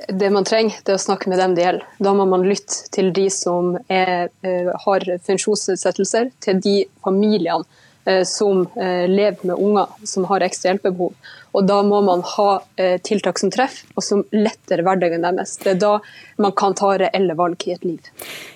[0.09, 1.87] Det man trenger, det er å snakke med dem det gjelder.
[2.03, 6.75] Da må man lytte til de som er, eh, har funksjonsnedsettelser, til de
[7.05, 7.63] familiene
[8.07, 11.15] eh, som eh, lever med unger som har ekstra hjelpebehov.
[11.55, 12.59] Og Da må man ha
[13.07, 15.57] tiltak som treffer, og som letter hverdagen deres.
[15.63, 15.93] Det er da
[16.37, 18.11] man kan ta reelle valg i et liv.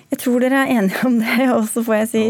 [0.09, 2.21] Jeg tror dere er enige om det, og så får jeg si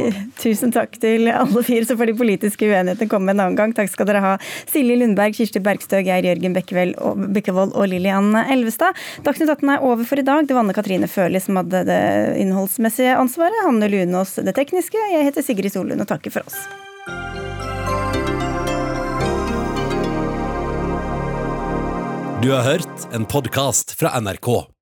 [0.42, 1.86] tusen takk til alle fire.
[1.88, 3.72] Så får de politiske uenighetene komme en annen gang.
[3.76, 4.34] Takk skal dere ha,
[4.68, 9.00] Silje Lundberg, Kirsti Bergstø, Geir Jørgen Bekkevold og Lillian Elvestad.
[9.24, 10.44] Dagsnytt 18 er over for i dag.
[10.48, 12.02] Det var Anne Katrine Førli som hadde det
[12.44, 13.64] innholdsmessige ansvaret.
[13.64, 15.00] Hanne Lunås det tekniske.
[15.16, 16.60] Jeg heter Sigrid Solund og takker for oss.
[22.44, 24.79] Du har hørt en podkast fra NRK.